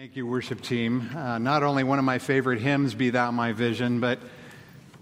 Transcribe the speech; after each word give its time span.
Thank 0.00 0.16
you, 0.16 0.26
worship 0.26 0.62
team. 0.62 1.10
Uh, 1.14 1.36
not 1.36 1.62
only 1.62 1.84
one 1.84 1.98
of 1.98 2.06
my 2.06 2.18
favorite 2.18 2.58
hymns, 2.58 2.94
Be 2.94 3.10
Thou 3.10 3.32
My 3.32 3.52
Vision, 3.52 4.00
but 4.00 4.18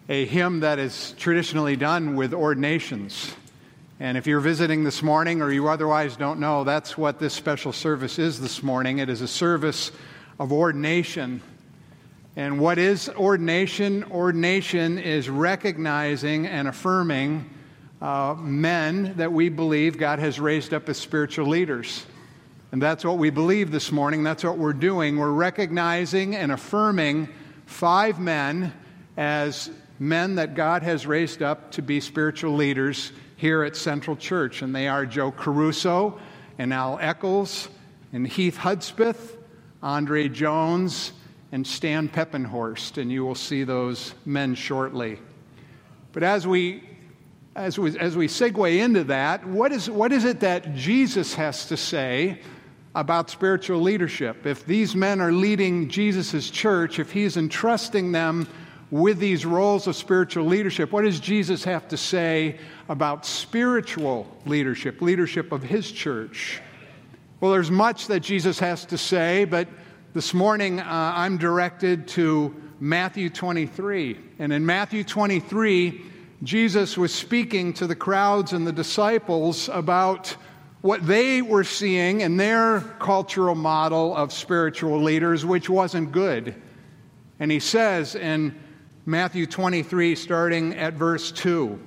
a 0.08 0.24
hymn 0.24 0.58
that 0.58 0.80
is 0.80 1.14
traditionally 1.16 1.76
done 1.76 2.16
with 2.16 2.34
ordinations. 2.34 3.32
And 4.00 4.18
if 4.18 4.26
you're 4.26 4.40
visiting 4.40 4.82
this 4.82 5.00
morning 5.00 5.40
or 5.40 5.52
you 5.52 5.68
otherwise 5.68 6.16
don't 6.16 6.40
know, 6.40 6.64
that's 6.64 6.98
what 6.98 7.20
this 7.20 7.32
special 7.32 7.72
service 7.72 8.18
is 8.18 8.40
this 8.40 8.60
morning. 8.60 8.98
It 8.98 9.08
is 9.08 9.20
a 9.20 9.28
service 9.28 9.92
of 10.40 10.52
ordination. 10.52 11.42
And 12.34 12.58
what 12.58 12.78
is 12.78 13.08
ordination? 13.08 14.02
Ordination 14.02 14.98
is 14.98 15.30
recognizing 15.30 16.44
and 16.48 16.66
affirming 16.66 17.48
uh, 18.02 18.34
men 18.36 19.14
that 19.18 19.32
we 19.32 19.48
believe 19.48 19.96
God 19.96 20.18
has 20.18 20.40
raised 20.40 20.74
up 20.74 20.88
as 20.88 20.98
spiritual 20.98 21.46
leaders. 21.46 22.04
And 22.70 22.82
that's 22.82 23.02
what 23.02 23.16
we 23.16 23.30
believe 23.30 23.70
this 23.70 23.90
morning. 23.90 24.22
That's 24.22 24.44
what 24.44 24.58
we're 24.58 24.74
doing. 24.74 25.16
We're 25.16 25.30
recognizing 25.30 26.36
and 26.36 26.52
affirming 26.52 27.30
five 27.64 28.20
men 28.20 28.74
as 29.16 29.70
men 29.98 30.34
that 30.34 30.54
God 30.54 30.82
has 30.82 31.06
raised 31.06 31.42
up 31.42 31.70
to 31.72 31.82
be 31.82 32.00
spiritual 32.00 32.54
leaders 32.54 33.10
here 33.36 33.62
at 33.62 33.74
Central 33.74 34.16
Church. 34.16 34.60
And 34.60 34.74
they 34.74 34.86
are 34.86 35.06
Joe 35.06 35.30
Caruso 35.30 36.20
and 36.58 36.74
Al 36.74 36.98
Eccles 37.00 37.68
and 38.12 38.26
Heath 38.26 38.58
Hudspeth, 38.58 39.36
Andre 39.82 40.28
Jones, 40.28 41.12
and 41.50 41.66
Stan 41.66 42.10
Peppenhorst. 42.10 42.98
And 42.98 43.10
you 43.10 43.24
will 43.24 43.34
see 43.34 43.64
those 43.64 44.14
men 44.26 44.54
shortly. 44.54 45.18
But 46.12 46.22
as 46.22 46.46
we 46.46 46.82
as 47.56 47.76
we, 47.76 47.98
as 47.98 48.16
we 48.16 48.28
segue 48.28 48.78
into 48.78 49.02
that, 49.04 49.44
what 49.44 49.72
is, 49.72 49.90
what 49.90 50.12
is 50.12 50.24
it 50.24 50.40
that 50.40 50.76
Jesus 50.76 51.34
has 51.34 51.66
to 51.66 51.76
say 51.76 52.38
about 52.94 53.30
spiritual 53.30 53.80
leadership. 53.80 54.46
If 54.46 54.64
these 54.64 54.96
men 54.96 55.20
are 55.20 55.32
leading 55.32 55.88
Jesus' 55.88 56.50
church, 56.50 56.98
if 56.98 57.12
he's 57.12 57.36
entrusting 57.36 58.12
them 58.12 58.46
with 58.90 59.18
these 59.18 59.44
roles 59.44 59.86
of 59.86 59.94
spiritual 59.96 60.46
leadership, 60.46 60.92
what 60.92 61.02
does 61.02 61.20
Jesus 61.20 61.64
have 61.64 61.86
to 61.88 61.96
say 61.96 62.58
about 62.88 63.26
spiritual 63.26 64.26
leadership, 64.46 65.02
leadership 65.02 65.52
of 65.52 65.62
his 65.62 65.92
church? 65.92 66.60
Well, 67.40 67.52
there's 67.52 67.70
much 67.70 68.06
that 68.06 68.20
Jesus 68.20 68.58
has 68.58 68.84
to 68.86 68.98
say, 68.98 69.44
but 69.44 69.68
this 70.14 70.32
morning 70.32 70.80
uh, 70.80 71.12
I'm 71.14 71.36
directed 71.36 72.08
to 72.08 72.54
Matthew 72.80 73.28
23. 73.28 74.18
And 74.38 74.52
in 74.52 74.64
Matthew 74.64 75.04
23, 75.04 76.02
Jesus 76.42 76.96
was 76.96 77.12
speaking 77.12 77.72
to 77.74 77.86
the 77.86 77.94
crowds 77.94 78.52
and 78.52 78.66
the 78.66 78.72
disciples 78.72 79.68
about 79.68 80.34
what 80.88 81.06
they 81.06 81.42
were 81.42 81.64
seeing 81.64 82.22
in 82.22 82.38
their 82.38 82.80
cultural 82.80 83.54
model 83.54 84.16
of 84.16 84.32
spiritual 84.32 85.02
leaders, 85.02 85.44
which 85.44 85.68
wasn't 85.68 86.10
good. 86.12 86.54
And 87.38 87.50
he 87.50 87.60
says 87.60 88.14
in 88.14 88.58
Matthew 89.04 89.44
23, 89.44 90.14
starting 90.14 90.72
at 90.76 90.94
verse 90.94 91.30
2, 91.30 91.78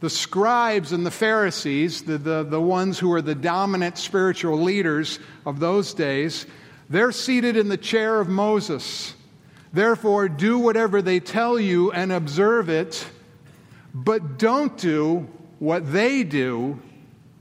the 0.00 0.10
scribes 0.10 0.90
and 0.90 1.06
the 1.06 1.10
Pharisees, 1.12 2.02
the, 2.02 2.18
the, 2.18 2.42
the 2.42 2.60
ones 2.60 2.98
who 2.98 3.12
are 3.12 3.22
the 3.22 3.36
dominant 3.36 3.96
spiritual 3.96 4.60
leaders 4.60 5.20
of 5.46 5.60
those 5.60 5.94
days, 5.94 6.44
they're 6.90 7.12
seated 7.12 7.56
in 7.56 7.68
the 7.68 7.76
chair 7.76 8.18
of 8.18 8.28
Moses. 8.28 9.14
Therefore, 9.72 10.28
do 10.28 10.58
whatever 10.58 11.00
they 11.00 11.20
tell 11.20 11.60
you 11.60 11.92
and 11.92 12.10
observe 12.10 12.68
it, 12.68 13.06
but 13.94 14.36
don't 14.36 14.76
do 14.76 15.28
what 15.60 15.92
they 15.92 16.24
do 16.24 16.82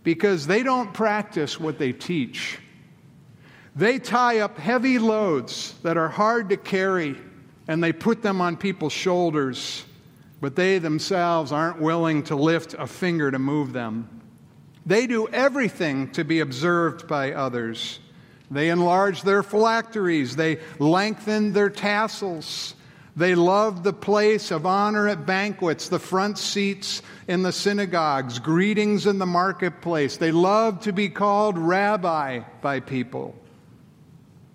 because 0.03 0.47
they 0.47 0.63
don't 0.63 0.94
practice 0.94 1.59
what 1.59 1.77
they 1.77 1.94
teach. 1.94 2.59
They 3.75 3.99
tie 3.99 4.39
up 4.39 4.57
heavy 4.57 4.99
loads 4.99 5.75
that 5.83 5.97
are 5.97 6.09
hard 6.09 6.49
to 6.49 6.57
carry 6.57 7.16
and 7.67 7.83
they 7.83 7.94
put 7.94 8.22
them 8.22 8.41
on 8.41 8.57
people's 8.57 8.94
shoulders, 8.94 9.85
but 10.41 10.55
they 10.55 10.79
themselves 10.79 11.52
aren't 11.52 11.79
willing 11.79 12.23
to 12.23 12.35
lift 12.35 12.73
a 12.73 12.88
finger 12.88 13.31
to 13.31 13.39
move 13.39 13.72
them. 13.72 14.22
They 14.85 15.07
do 15.07 15.28
everything 15.28 16.12
to 16.13 16.23
be 16.23 16.39
observed 16.39 17.07
by 17.07 17.33
others. 17.33 18.00
They 18.50 18.69
enlarge 18.69 19.22
their 19.22 19.44
phylacteries, 19.44 20.35
they 20.35 20.59
lengthen 20.79 21.53
their 21.53 21.69
tassels. 21.69 22.75
They 23.16 23.35
loved 23.35 23.83
the 23.83 23.94
place 23.94 24.51
of 24.51 24.66
honor 24.66 25.07
at 25.07 25.25
banquets, 25.25 25.89
the 25.89 25.99
front 25.99 26.38
seats 26.38 27.01
in 27.27 27.44
the 27.44 27.51
synagogues, 27.51 28.39
greetings 28.39 29.05
in 29.05 29.17
the 29.17 29.25
marketplace. 29.25 30.17
They 30.17 30.31
loved 30.31 30.83
to 30.83 30.94
be 30.94 31.09
called 31.09 31.57
rabbi 31.57 32.39
by 32.61 32.79
people. 32.79 33.35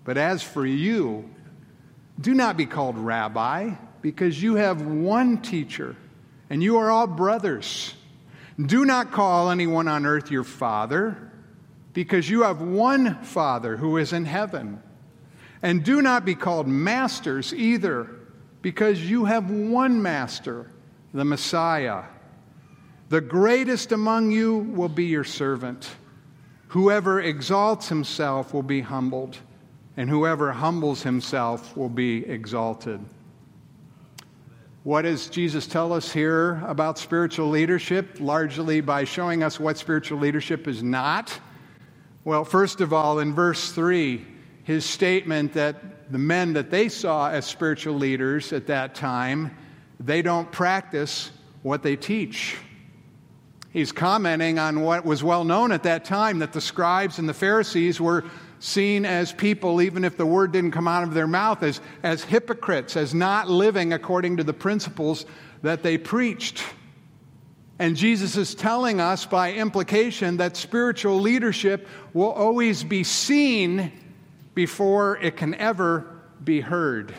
But 0.03 0.17
as 0.17 0.41
for 0.41 0.65
you, 0.65 1.29
do 2.19 2.33
not 2.33 2.57
be 2.57 2.65
called 2.65 2.97
rabbi, 2.97 3.75
because 4.01 4.41
you 4.41 4.55
have 4.55 4.81
one 4.81 5.41
teacher, 5.41 5.95
and 6.49 6.63
you 6.63 6.77
are 6.77 6.89
all 6.89 7.07
brothers. 7.07 7.93
Do 8.59 8.85
not 8.85 9.11
call 9.11 9.51
anyone 9.51 9.87
on 9.87 10.05
earth 10.05 10.31
your 10.31 10.43
father, 10.43 11.31
because 11.93 12.29
you 12.29 12.43
have 12.43 12.61
one 12.61 13.21
Father 13.23 13.77
who 13.77 13.97
is 13.97 14.13
in 14.13 14.25
heaven. 14.25 14.81
And 15.61 15.83
do 15.83 16.01
not 16.01 16.25
be 16.25 16.35
called 16.35 16.67
masters 16.67 17.53
either 17.53 18.09
because 18.67 19.09
you 19.09 19.23
have 19.23 19.49
one 19.49 20.01
master, 20.01 20.69
the 21.13 21.23
Messiah. 21.23 22.03
The 23.07 23.21
greatest 23.21 23.93
among 23.93 24.31
you 24.31 24.57
will 24.57 24.89
be 24.89 25.05
your 25.05 25.23
servant. 25.23 25.89
Whoever 26.67 27.21
exalts 27.21 27.87
himself 27.87 28.53
will 28.53 28.63
be 28.63 28.81
humbled, 28.81 29.37
and 29.95 30.09
whoever 30.09 30.51
humbles 30.51 31.01
himself 31.01 31.77
will 31.77 31.87
be 31.87 32.25
exalted. 32.25 32.99
What 34.83 35.03
does 35.03 35.29
Jesus 35.29 35.65
tell 35.65 35.93
us 35.93 36.11
here 36.11 36.61
about 36.67 36.99
spiritual 36.99 37.47
leadership? 37.47 38.17
Largely 38.19 38.81
by 38.81 39.05
showing 39.05 39.43
us 39.43 39.61
what 39.61 39.77
spiritual 39.77 40.19
leadership 40.19 40.67
is 40.67 40.83
not. 40.83 41.39
Well, 42.25 42.43
first 42.43 42.81
of 42.81 42.91
all, 42.91 43.19
in 43.19 43.33
verse 43.33 43.71
3, 43.71 44.27
his 44.65 44.83
statement 44.83 45.53
that 45.53 45.81
the 46.09 46.17
men 46.17 46.53
that 46.53 46.69
they 46.69 46.89
saw 46.89 47.29
as 47.29 47.45
spiritual 47.45 47.95
leaders 47.95 48.53
at 48.53 48.67
that 48.67 48.95
time, 48.95 49.55
they 49.99 50.21
don't 50.21 50.51
practice 50.51 51.31
what 51.63 51.83
they 51.83 51.95
teach. 51.95 52.57
He's 53.71 53.91
commenting 53.91 54.57
on 54.57 54.81
what 54.81 55.05
was 55.05 55.23
well 55.23 55.43
known 55.43 55.71
at 55.71 55.83
that 55.83 56.05
time 56.05 56.39
that 56.39 56.53
the 56.53 56.61
scribes 56.61 57.19
and 57.19 57.27
the 57.27 57.33
Pharisees 57.33 57.99
were 57.99 58.23
seen 58.59 59.05
as 59.05 59.33
people, 59.33 59.81
even 59.81 60.03
if 60.03 60.17
the 60.17 60.25
word 60.25 60.51
didn't 60.51 60.71
come 60.71 60.87
out 60.87 61.03
of 61.03 61.13
their 61.13 61.27
mouth, 61.27 61.61
as, 61.61 61.79
as 62.01 62.23
hypocrites, 62.23 62.97
as 62.97 63.13
not 63.13 63.49
living 63.49 63.93
according 63.93 64.37
to 64.37 64.43
the 64.43 64.53
principles 64.53 65.25
that 65.61 65.83
they 65.83 65.97
preached. 65.97 66.63
And 67.79 67.95
Jesus 67.95 68.35
is 68.35 68.55
telling 68.55 68.99
us 68.99 69.25
by 69.25 69.53
implication 69.53 70.37
that 70.37 70.57
spiritual 70.57 71.19
leadership 71.19 71.87
will 72.13 72.31
always 72.31 72.83
be 72.83 73.03
seen 73.03 73.91
before 74.57 75.17
it 75.17 75.37
can 75.37 75.53
ever 75.53 76.03
be 76.43 76.61
heard. 76.61 77.13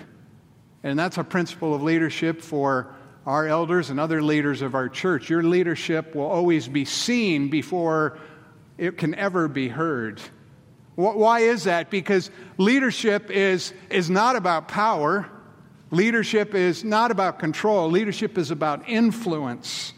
And 0.82 0.98
that's 0.98 1.18
a 1.18 1.22
principle 1.22 1.72
of 1.72 1.84
leadership 1.84 2.42
for 2.42 2.92
our 3.24 3.46
elders 3.46 3.90
and 3.90 4.00
other 4.00 4.20
leaders 4.20 4.60
of 4.60 4.74
our 4.74 4.88
church. 4.88 5.30
Your 5.30 5.44
leadership 5.44 6.16
will 6.16 6.26
always 6.26 6.66
be 6.66 6.84
seen 6.84 7.48
before 7.48 8.18
it 8.76 8.98
can 8.98 9.14
ever 9.14 9.46
be 9.46 9.68
heard. 9.68 10.20
Why 10.96 11.40
is 11.42 11.62
that? 11.62 11.90
Because 11.90 12.28
leadership 12.56 13.30
is, 13.30 13.72
is 13.88 14.10
not 14.10 14.34
about 14.34 14.66
power. 14.66 15.30
Leadership 15.92 16.56
is 16.56 16.82
not 16.82 17.12
about 17.12 17.38
control. 17.38 17.88
Leadership 17.88 18.36
is 18.36 18.50
about 18.50 18.88
influence. 18.88 19.92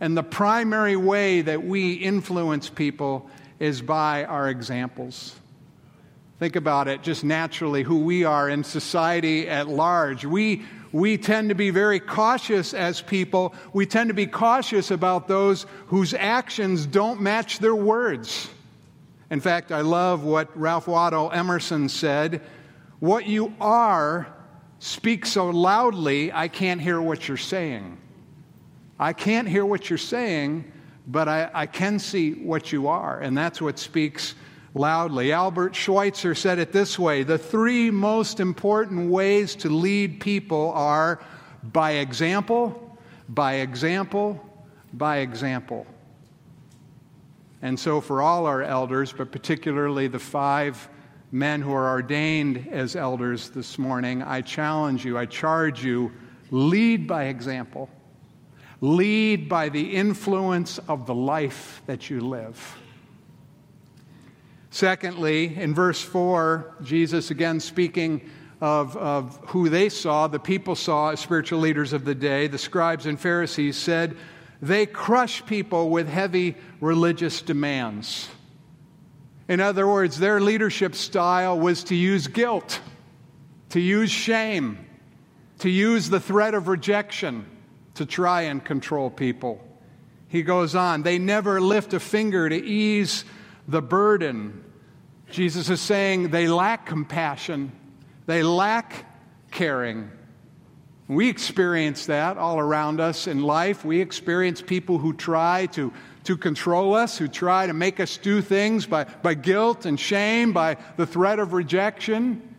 And 0.00 0.16
the 0.16 0.24
primary 0.24 0.96
way 0.96 1.42
that 1.42 1.62
we 1.62 1.92
influence 1.92 2.68
people 2.68 3.30
is 3.60 3.80
by 3.80 4.24
our 4.24 4.48
examples. 4.48 5.36
Think 6.42 6.56
about 6.56 6.88
it 6.88 7.04
just 7.04 7.22
naturally, 7.22 7.84
who 7.84 8.00
we 8.00 8.24
are 8.24 8.48
in 8.48 8.64
society 8.64 9.48
at 9.48 9.68
large. 9.68 10.24
We, 10.24 10.64
we 10.90 11.16
tend 11.16 11.50
to 11.50 11.54
be 11.54 11.70
very 11.70 12.00
cautious 12.00 12.74
as 12.74 13.00
people. 13.00 13.54
We 13.72 13.86
tend 13.86 14.08
to 14.08 14.14
be 14.14 14.26
cautious 14.26 14.90
about 14.90 15.28
those 15.28 15.66
whose 15.86 16.14
actions 16.14 16.84
don't 16.84 17.20
match 17.20 17.60
their 17.60 17.76
words. 17.76 18.48
In 19.30 19.38
fact, 19.38 19.70
I 19.70 19.82
love 19.82 20.24
what 20.24 20.48
Ralph 20.58 20.88
Waldo 20.88 21.28
Emerson 21.28 21.88
said 21.88 22.42
What 22.98 23.28
you 23.28 23.54
are 23.60 24.26
speaks 24.80 25.30
so 25.30 25.48
loudly, 25.48 26.32
I 26.32 26.48
can't 26.48 26.80
hear 26.80 27.00
what 27.00 27.28
you're 27.28 27.36
saying. 27.36 27.98
I 28.98 29.12
can't 29.12 29.46
hear 29.46 29.64
what 29.64 29.88
you're 29.88 29.96
saying, 29.96 30.72
but 31.06 31.28
I, 31.28 31.50
I 31.54 31.66
can 31.66 32.00
see 32.00 32.32
what 32.32 32.72
you 32.72 32.88
are. 32.88 33.20
And 33.20 33.38
that's 33.38 33.62
what 33.62 33.78
speaks 33.78 34.34
loudly. 34.74 35.32
Albert 35.32 35.74
Schweitzer 35.74 36.34
said 36.34 36.58
it 36.58 36.72
this 36.72 36.98
way 36.98 37.22
The 37.22 37.38
three 37.38 37.90
most 37.90 38.40
important 38.40 39.10
ways 39.10 39.54
to 39.56 39.68
lead 39.68 40.20
people 40.20 40.72
are 40.74 41.20
by 41.62 41.92
example, 41.92 42.98
by 43.28 43.54
example, 43.54 44.44
by 44.92 45.18
example. 45.18 45.86
And 47.60 47.78
so, 47.78 48.00
for 48.00 48.22
all 48.22 48.46
our 48.46 48.62
elders, 48.62 49.12
but 49.12 49.30
particularly 49.30 50.08
the 50.08 50.18
five 50.18 50.88
men 51.30 51.62
who 51.62 51.72
are 51.72 51.88
ordained 51.88 52.68
as 52.70 52.96
elders 52.96 53.50
this 53.50 53.78
morning, 53.78 54.22
I 54.22 54.40
challenge 54.40 55.04
you, 55.04 55.16
I 55.16 55.26
charge 55.26 55.84
you, 55.84 56.12
lead 56.50 57.06
by 57.06 57.24
example. 57.24 57.88
Lead 58.80 59.48
by 59.48 59.68
the 59.68 59.94
influence 59.94 60.78
of 60.88 61.06
the 61.06 61.14
life 61.14 61.82
that 61.86 62.10
you 62.10 62.20
live. 62.20 62.81
Secondly, 64.72 65.54
in 65.54 65.74
verse 65.74 66.00
4, 66.00 66.76
Jesus 66.82 67.30
again 67.30 67.60
speaking 67.60 68.22
of, 68.62 68.96
of 68.96 69.38
who 69.48 69.68
they 69.68 69.90
saw, 69.90 70.28
the 70.28 70.38
people 70.38 70.74
saw 70.74 71.10
as 71.10 71.20
spiritual 71.20 71.60
leaders 71.60 71.92
of 71.92 72.06
the 72.06 72.14
day, 72.14 72.46
the 72.46 72.56
scribes 72.56 73.04
and 73.04 73.20
Pharisees 73.20 73.76
said, 73.76 74.16
they 74.62 74.86
crush 74.86 75.44
people 75.44 75.90
with 75.90 76.08
heavy 76.08 76.56
religious 76.80 77.42
demands. 77.42 78.30
In 79.46 79.60
other 79.60 79.86
words, 79.86 80.18
their 80.18 80.40
leadership 80.40 80.94
style 80.94 81.60
was 81.60 81.84
to 81.84 81.94
use 81.94 82.26
guilt, 82.26 82.80
to 83.70 83.80
use 83.80 84.10
shame, 84.10 84.78
to 85.58 85.68
use 85.68 86.08
the 86.08 86.20
threat 86.20 86.54
of 86.54 86.68
rejection 86.68 87.44
to 87.96 88.06
try 88.06 88.42
and 88.42 88.64
control 88.64 89.10
people. 89.10 89.62
He 90.28 90.42
goes 90.42 90.74
on, 90.74 91.02
they 91.02 91.18
never 91.18 91.60
lift 91.60 91.92
a 91.92 92.00
finger 92.00 92.48
to 92.48 92.56
ease 92.56 93.26
the 93.68 93.82
burden. 93.82 94.61
Jesus 95.32 95.70
is 95.70 95.80
saying 95.80 96.30
they 96.30 96.46
lack 96.46 96.86
compassion, 96.86 97.72
they 98.26 98.42
lack 98.42 99.06
caring. 99.50 100.10
We 101.08 101.28
experience 101.28 102.06
that 102.06 102.38
all 102.38 102.58
around 102.58 103.00
us 103.00 103.26
in 103.26 103.42
life. 103.42 103.84
We 103.84 104.00
experience 104.00 104.62
people 104.62 104.98
who 104.98 105.12
try 105.12 105.66
to, 105.72 105.92
to 106.24 106.36
control 106.36 106.94
us, 106.94 107.18
who 107.18 107.28
try 107.28 107.66
to 107.66 107.72
make 107.72 108.00
us 108.00 108.16
do 108.16 108.40
things 108.40 108.86
by, 108.86 109.04
by 109.04 109.34
guilt 109.34 109.84
and 109.84 109.98
shame, 109.98 110.52
by 110.52 110.76
the 110.96 111.06
threat 111.06 111.38
of 111.38 111.52
rejection. 111.52 112.56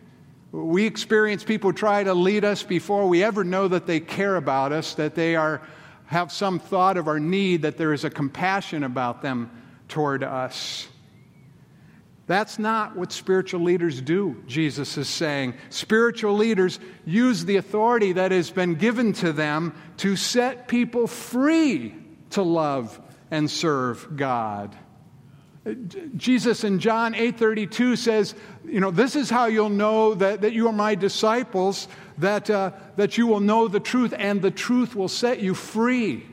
We 0.52 0.84
experience 0.86 1.42
people 1.42 1.72
try 1.72 2.04
to 2.04 2.14
lead 2.14 2.44
us 2.44 2.62
before 2.62 3.08
we 3.08 3.24
ever 3.24 3.42
know 3.42 3.66
that 3.66 3.86
they 3.86 3.98
care 3.98 4.36
about 4.36 4.72
us, 4.72 4.94
that 4.94 5.14
they 5.14 5.34
are, 5.34 5.62
have 6.06 6.30
some 6.30 6.58
thought 6.60 6.96
of 6.96 7.08
our 7.08 7.18
need, 7.18 7.62
that 7.62 7.76
there 7.76 7.92
is 7.92 8.04
a 8.04 8.10
compassion 8.10 8.84
about 8.84 9.22
them 9.22 9.50
toward 9.88 10.22
us. 10.22 10.86
That's 12.26 12.58
not 12.58 12.96
what 12.96 13.12
spiritual 13.12 13.60
leaders 13.60 14.00
do, 14.00 14.42
Jesus 14.46 14.96
is 14.96 15.08
saying. 15.08 15.54
Spiritual 15.68 16.34
leaders 16.34 16.80
use 17.04 17.44
the 17.44 17.56
authority 17.56 18.12
that 18.12 18.32
has 18.32 18.50
been 18.50 18.76
given 18.76 19.12
to 19.14 19.32
them 19.32 19.74
to 19.98 20.16
set 20.16 20.66
people 20.66 21.06
free 21.06 21.94
to 22.30 22.42
love 22.42 22.98
and 23.30 23.50
serve 23.50 24.16
God. 24.16 24.74
Jesus 26.16 26.62
in 26.64 26.78
John 26.78 27.14
8:32 27.14 27.96
says, 27.96 28.34
you 28.64 28.80
know, 28.80 28.90
this 28.90 29.16
is 29.16 29.30
how 29.30 29.46
you'll 29.46 29.70
know 29.70 30.14
that, 30.14 30.42
that 30.42 30.52
you 30.52 30.68
are 30.68 30.72
my 30.72 30.94
disciples, 30.94 31.88
that, 32.18 32.50
uh, 32.50 32.72
that 32.96 33.16
you 33.16 33.26
will 33.26 33.40
know 33.40 33.68
the 33.68 33.80
truth, 33.80 34.14
and 34.16 34.42
the 34.42 34.50
truth 34.50 34.94
will 34.94 35.08
set 35.08 35.40
you 35.40 35.54
free. 35.54 36.26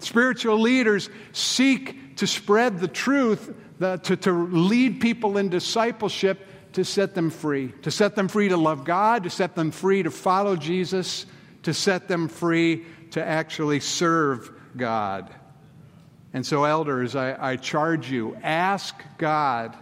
Spiritual 0.00 0.58
leaders 0.58 1.08
seek 1.32 2.16
to 2.16 2.26
spread 2.26 2.78
the 2.78 2.88
truth, 2.88 3.54
the, 3.78 3.96
to, 3.98 4.16
to 4.16 4.32
lead 4.32 5.00
people 5.00 5.36
in 5.36 5.48
discipleship, 5.48 6.46
to 6.72 6.84
set 6.84 7.14
them 7.14 7.30
free, 7.30 7.72
to 7.82 7.90
set 7.90 8.16
them 8.16 8.28
free 8.28 8.48
to 8.48 8.56
love 8.56 8.84
God, 8.84 9.24
to 9.24 9.30
set 9.30 9.54
them 9.54 9.70
free 9.70 10.02
to 10.02 10.10
follow 10.10 10.56
Jesus, 10.56 11.26
to 11.62 11.74
set 11.74 12.08
them 12.08 12.28
free 12.28 12.84
to 13.12 13.24
actually 13.24 13.80
serve 13.80 14.50
God. 14.76 15.32
And 16.32 16.44
so, 16.44 16.64
elders, 16.64 17.14
I, 17.14 17.52
I 17.52 17.56
charge 17.56 18.10
you 18.10 18.36
ask 18.42 18.94
God 19.18 19.76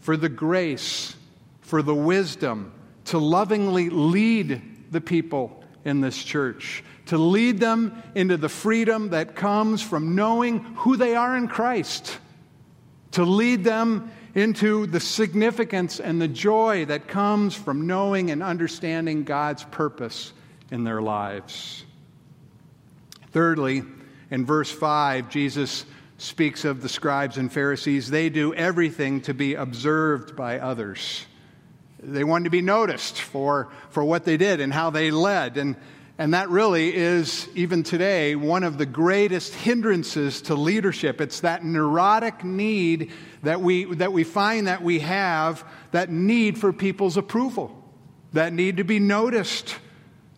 for 0.00 0.18
the 0.18 0.28
grace, 0.28 1.16
for 1.62 1.80
the 1.80 1.94
wisdom 1.94 2.72
to 3.06 3.18
lovingly 3.18 3.88
lead 3.88 4.60
the 4.90 5.00
people 5.00 5.64
in 5.84 6.02
this 6.02 6.22
church, 6.22 6.84
to 7.06 7.18
lead 7.18 7.58
them 7.58 8.02
into 8.14 8.36
the 8.36 8.48
freedom 8.48 9.10
that 9.10 9.34
comes 9.34 9.82
from 9.82 10.14
knowing 10.14 10.60
who 10.76 10.96
they 10.96 11.16
are 11.16 11.36
in 11.36 11.48
Christ, 11.48 12.18
to 13.14 13.24
lead 13.24 13.64
them 13.64 14.10
into 14.34 14.86
the 14.86 15.00
significance 15.00 16.00
and 16.00 16.20
the 16.20 16.28
joy 16.28 16.84
that 16.86 17.06
comes 17.06 17.54
from 17.54 17.86
knowing 17.86 18.30
and 18.30 18.42
understanding 18.42 19.24
God's 19.24 19.64
purpose 19.64 20.32
in 20.70 20.84
their 20.84 21.00
lives. 21.00 21.84
Thirdly, 23.30 23.84
in 24.30 24.44
verse 24.44 24.70
5, 24.70 25.30
Jesus 25.30 25.86
speaks 26.18 26.64
of 26.64 26.82
the 26.82 26.88
scribes 26.88 27.38
and 27.38 27.52
Pharisees. 27.52 28.10
They 28.10 28.28
do 28.28 28.54
everything 28.54 29.20
to 29.22 29.34
be 29.34 29.54
observed 29.54 30.34
by 30.34 30.58
others. 30.58 31.26
They 32.00 32.24
wanted 32.24 32.44
to 32.44 32.50
be 32.50 32.62
noticed 32.62 33.20
for, 33.20 33.70
for 33.90 34.04
what 34.04 34.24
they 34.24 34.36
did 34.36 34.60
and 34.60 34.72
how 34.72 34.90
they 34.90 35.10
led. 35.10 35.56
And, 35.56 35.76
and 36.16 36.34
that 36.34 36.48
really 36.48 36.94
is, 36.94 37.48
even 37.56 37.82
today, 37.82 38.36
one 38.36 38.62
of 38.62 38.78
the 38.78 38.86
greatest 38.86 39.52
hindrances 39.52 40.42
to 40.42 40.54
leadership. 40.54 41.20
It's 41.20 41.40
that 41.40 41.64
neurotic 41.64 42.44
need 42.44 43.10
that 43.42 43.60
we, 43.60 43.84
that 43.96 44.12
we 44.12 44.22
find 44.22 44.68
that 44.68 44.80
we 44.82 45.00
have, 45.00 45.64
that 45.90 46.10
need 46.10 46.56
for 46.56 46.72
people's 46.72 47.16
approval, 47.16 47.82
that 48.32 48.52
need 48.52 48.76
to 48.76 48.84
be 48.84 49.00
noticed, 49.00 49.76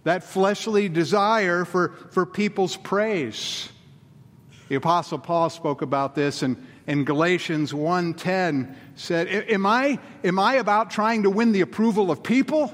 that 0.05 0.25
fleshly 0.25 0.88
desire 0.88 1.67
for, 1.67 1.88
for 2.11 2.25
people's 2.25 2.76
praise. 2.78 3.69
The 4.69 4.76
Apostle 4.76 5.19
Paul 5.19 5.50
spoke 5.50 5.82
about 5.82 6.14
this 6.14 6.43
in, 6.43 6.67
in 6.87 7.05
Galatians 7.05 7.75
1.10, 7.75 8.75
said, 8.94 9.28
am 9.28 9.67
I, 9.67 9.99
am 10.25 10.38
I 10.38 10.55
about 10.55 10.90
trying 10.90 11.25
to 11.25 11.31
win 11.31 11.52
the 11.52 11.61
approval 11.61 12.11
of 12.11 12.23
people, 12.23 12.73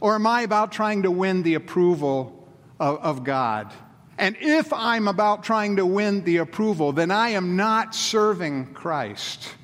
or 0.00 0.14
am 0.14 0.26
I 0.26 0.42
about 0.42 0.72
trying 0.72 1.02
to 1.02 1.10
win 1.10 1.42
the 1.42 1.54
approval 1.54 2.48
of, 2.78 2.98
of 2.98 3.24
God? 3.24 3.72
And 4.18 4.36
if 4.40 4.72
I'm 4.72 5.08
about 5.08 5.44
trying 5.44 5.76
to 5.76 5.86
win 5.86 6.24
the 6.24 6.38
approval, 6.38 6.92
then 6.92 7.10
I 7.10 7.30
am 7.30 7.56
not 7.56 7.94
serving 7.94 8.74
Christ. 8.74 9.54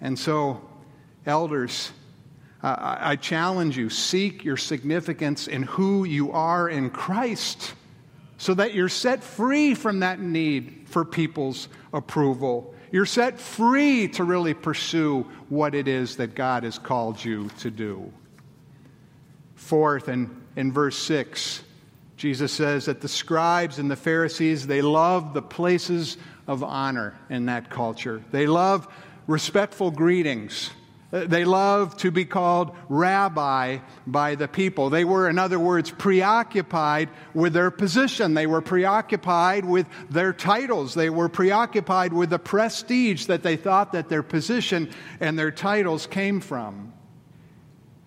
And 0.00 0.18
so, 0.18 0.60
elders, 1.24 1.90
I 2.62 3.16
challenge 3.16 3.76
you 3.76 3.90
seek 3.90 4.44
your 4.44 4.56
significance 4.56 5.46
in 5.46 5.62
who 5.62 6.04
you 6.04 6.32
are 6.32 6.68
in 6.68 6.90
Christ 6.90 7.74
so 8.38 8.54
that 8.54 8.74
you're 8.74 8.88
set 8.88 9.22
free 9.22 9.74
from 9.74 10.00
that 10.00 10.20
need 10.20 10.86
for 10.86 11.04
people's 11.04 11.68
approval. 11.92 12.74
You're 12.90 13.06
set 13.06 13.38
free 13.38 14.08
to 14.08 14.24
really 14.24 14.54
pursue 14.54 15.22
what 15.48 15.74
it 15.74 15.88
is 15.88 16.16
that 16.16 16.34
God 16.34 16.64
has 16.64 16.78
called 16.78 17.24
you 17.24 17.48
to 17.60 17.70
do. 17.70 18.12
Fourth, 19.56 20.08
and 20.08 20.44
in 20.54 20.70
verse 20.70 20.96
6, 20.96 21.62
Jesus 22.16 22.52
says 22.52 22.86
that 22.86 23.00
the 23.00 23.08
scribes 23.08 23.78
and 23.78 23.90
the 23.90 23.96
Pharisees, 23.96 24.66
they 24.66 24.80
love 24.80 25.34
the 25.34 25.42
places 25.42 26.16
of 26.46 26.62
honor 26.62 27.18
in 27.28 27.46
that 27.46 27.68
culture. 27.68 28.22
They 28.30 28.46
love 28.46 28.86
respectful 29.26 29.90
greetings. 29.90 30.70
They 31.10 31.44
loved 31.44 32.00
to 32.00 32.10
be 32.10 32.24
called 32.24 32.76
rabbi 32.88 33.78
by 34.06 34.34
the 34.34 34.48
people. 34.48 34.90
They 34.90 35.04
were, 35.04 35.28
in 35.28 35.38
other 35.38 35.58
words, 35.58 35.90
preoccupied 35.90 37.10
with 37.32 37.52
their 37.52 37.70
position. 37.70 38.34
They 38.34 38.46
were 38.46 38.60
preoccupied 38.60 39.64
with 39.64 39.86
their 40.10 40.32
titles. 40.32 40.94
They 40.94 41.10
were 41.10 41.28
preoccupied 41.28 42.12
with 42.12 42.30
the 42.30 42.38
prestige 42.38 43.26
that 43.26 43.42
they 43.42 43.56
thought 43.56 43.92
that 43.92 44.08
their 44.08 44.22
position 44.22 44.90
and 45.20 45.38
their 45.38 45.52
titles 45.52 46.06
came 46.06 46.40
from. 46.40 46.92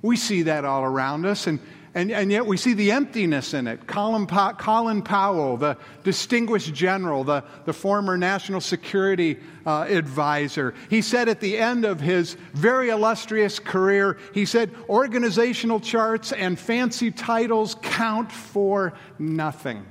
We 0.02 0.16
see 0.16 0.44
that 0.44 0.64
all 0.66 0.84
around 0.84 1.26
us, 1.26 1.48
and, 1.48 1.60
and, 1.94 2.12
and 2.12 2.32
yet 2.32 2.46
we 2.46 2.56
see 2.56 2.74
the 2.74 2.92
emptiness 2.92 3.54
in 3.54 3.68
it. 3.68 3.86
Colin, 3.86 4.28
Colin 4.28 5.02
Powell, 5.02 5.58
the 5.58 5.78
distinguished 6.04 6.74
general, 6.74 7.24
the, 7.24 7.44
the 7.66 7.74
former 7.74 8.18
national 8.18 8.62
security 8.62 9.40
uh, 9.66 9.88
advisor, 9.90 10.74
he 10.90 11.02
said 11.02 11.28
at 11.28 11.42
the 11.42 11.58
end 11.58 11.84
of 11.84 12.00
his 12.00 12.36
very 12.54 12.90
illustrious 12.90 13.60
career, 13.60 14.18
he 14.34 14.46
said, 14.46 14.74
organizational 14.88 15.80
charts 15.80 16.32
and 16.32 16.58
fancy 16.58 17.12
titles 17.12 17.76
count 17.82 18.32
for 18.32 18.94
nothing. 19.18 19.86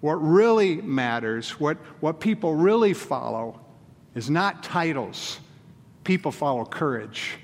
What 0.00 0.14
really 0.14 0.76
matters, 0.76 1.58
what, 1.58 1.76
what 2.00 2.20
people 2.20 2.54
really 2.54 2.94
follow, 2.94 3.60
is 4.14 4.30
not 4.30 4.62
titles. 4.62 5.40
People 6.04 6.32
follow 6.32 6.64
courage, 6.64 7.36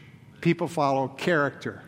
people 0.45 0.69
follow 0.69 1.09
character. 1.09 1.81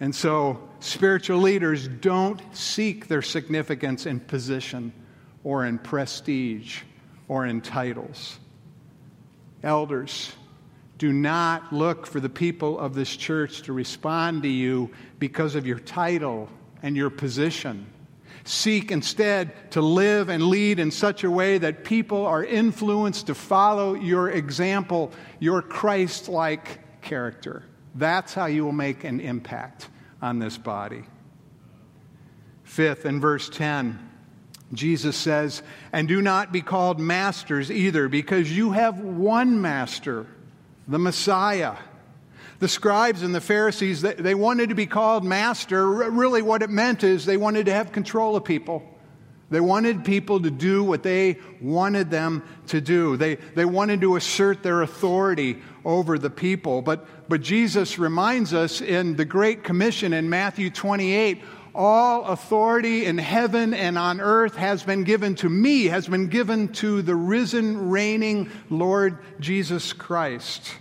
And 0.00 0.14
so, 0.14 0.68
spiritual 0.80 1.38
leaders 1.38 1.88
don't 1.88 2.42
seek 2.54 3.08
their 3.08 3.22
significance 3.22 4.04
in 4.04 4.20
position 4.20 4.92
or 5.42 5.64
in 5.64 5.78
prestige 5.78 6.82
or 7.28 7.46
in 7.46 7.62
titles. 7.62 8.38
Elders, 9.62 10.30
do 10.98 11.10
not 11.10 11.72
look 11.72 12.06
for 12.06 12.20
the 12.20 12.28
people 12.28 12.78
of 12.78 12.94
this 12.94 13.16
church 13.16 13.62
to 13.62 13.72
respond 13.72 14.42
to 14.42 14.48
you 14.48 14.90
because 15.18 15.54
of 15.54 15.66
your 15.66 15.78
title 15.78 16.50
and 16.82 16.98
your 16.98 17.08
position. 17.08 17.86
Seek 18.44 18.90
instead 18.90 19.70
to 19.70 19.80
live 19.80 20.28
and 20.28 20.48
lead 20.48 20.78
in 20.78 20.90
such 20.90 21.24
a 21.24 21.30
way 21.30 21.56
that 21.56 21.82
people 21.82 22.26
are 22.26 22.44
influenced 22.44 23.28
to 23.28 23.34
follow 23.34 23.94
your 23.94 24.28
example, 24.28 25.12
your 25.40 25.62
Christ 25.62 26.28
like 26.28 26.80
character. 27.02 27.64
That's 27.94 28.32
how 28.32 28.46
you 28.46 28.64
will 28.64 28.72
make 28.72 29.04
an 29.04 29.20
impact 29.20 29.88
on 30.20 30.38
this 30.38 30.56
body. 30.56 31.02
Fifth, 32.64 33.04
in 33.04 33.20
verse 33.20 33.50
10, 33.50 33.98
Jesus 34.72 35.16
says, 35.16 35.62
And 35.92 36.08
do 36.08 36.22
not 36.22 36.52
be 36.52 36.62
called 36.62 36.98
masters 36.98 37.70
either, 37.70 38.08
because 38.08 38.54
you 38.56 38.72
have 38.72 39.00
one 39.00 39.60
master, 39.60 40.26
the 40.88 40.98
Messiah. 40.98 41.76
The 42.60 42.68
scribes 42.68 43.22
and 43.22 43.34
the 43.34 43.40
Pharisees, 43.40 44.02
they 44.02 44.36
wanted 44.36 44.68
to 44.68 44.76
be 44.76 44.86
called 44.86 45.24
master. 45.24 45.86
Really, 45.86 46.42
what 46.42 46.62
it 46.62 46.70
meant 46.70 47.02
is 47.02 47.26
they 47.26 47.36
wanted 47.36 47.66
to 47.66 47.72
have 47.72 47.90
control 47.90 48.36
of 48.36 48.44
people. 48.44 48.88
They 49.50 49.60
wanted 49.60 50.04
people 50.04 50.40
to 50.40 50.50
do 50.50 50.82
what 50.82 51.02
they 51.02 51.38
wanted 51.60 52.10
them 52.10 52.42
to 52.68 52.80
do. 52.80 53.18
They, 53.18 53.34
they 53.34 53.66
wanted 53.66 54.00
to 54.00 54.16
assert 54.16 54.62
their 54.62 54.80
authority 54.80 55.58
over 55.84 56.18
the 56.18 56.30
people. 56.30 56.82
But, 56.82 57.06
but 57.28 57.40
Jesus 57.40 57.98
reminds 57.98 58.52
us 58.54 58.80
in 58.80 59.16
the 59.16 59.24
Great 59.24 59.64
Commission 59.64 60.12
in 60.12 60.28
Matthew 60.30 60.70
28 60.70 61.42
all 61.74 62.24
authority 62.24 63.06
in 63.06 63.16
heaven 63.16 63.72
and 63.72 63.96
on 63.96 64.20
earth 64.20 64.56
has 64.56 64.82
been 64.82 65.04
given 65.04 65.34
to 65.36 65.48
me, 65.48 65.86
has 65.86 66.06
been 66.06 66.28
given 66.28 66.68
to 66.68 67.02
the 67.02 67.16
risen, 67.16 67.88
reigning 67.88 68.50
Lord 68.68 69.18
Jesus 69.40 69.92
Christ. 69.92 70.74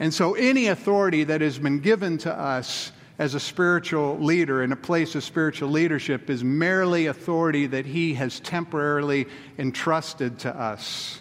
And 0.00 0.12
so, 0.12 0.34
any 0.34 0.68
authority 0.68 1.24
that 1.24 1.40
has 1.40 1.58
been 1.58 1.80
given 1.80 2.18
to 2.18 2.32
us 2.32 2.92
as 3.18 3.34
a 3.34 3.40
spiritual 3.40 4.18
leader 4.18 4.62
in 4.62 4.70
a 4.70 4.76
place 4.76 5.14
of 5.14 5.24
spiritual 5.24 5.70
leadership 5.70 6.30
is 6.30 6.44
merely 6.44 7.06
authority 7.06 7.66
that 7.66 7.84
he 7.84 8.14
has 8.14 8.38
temporarily 8.40 9.26
entrusted 9.58 10.38
to 10.40 10.56
us. 10.56 11.20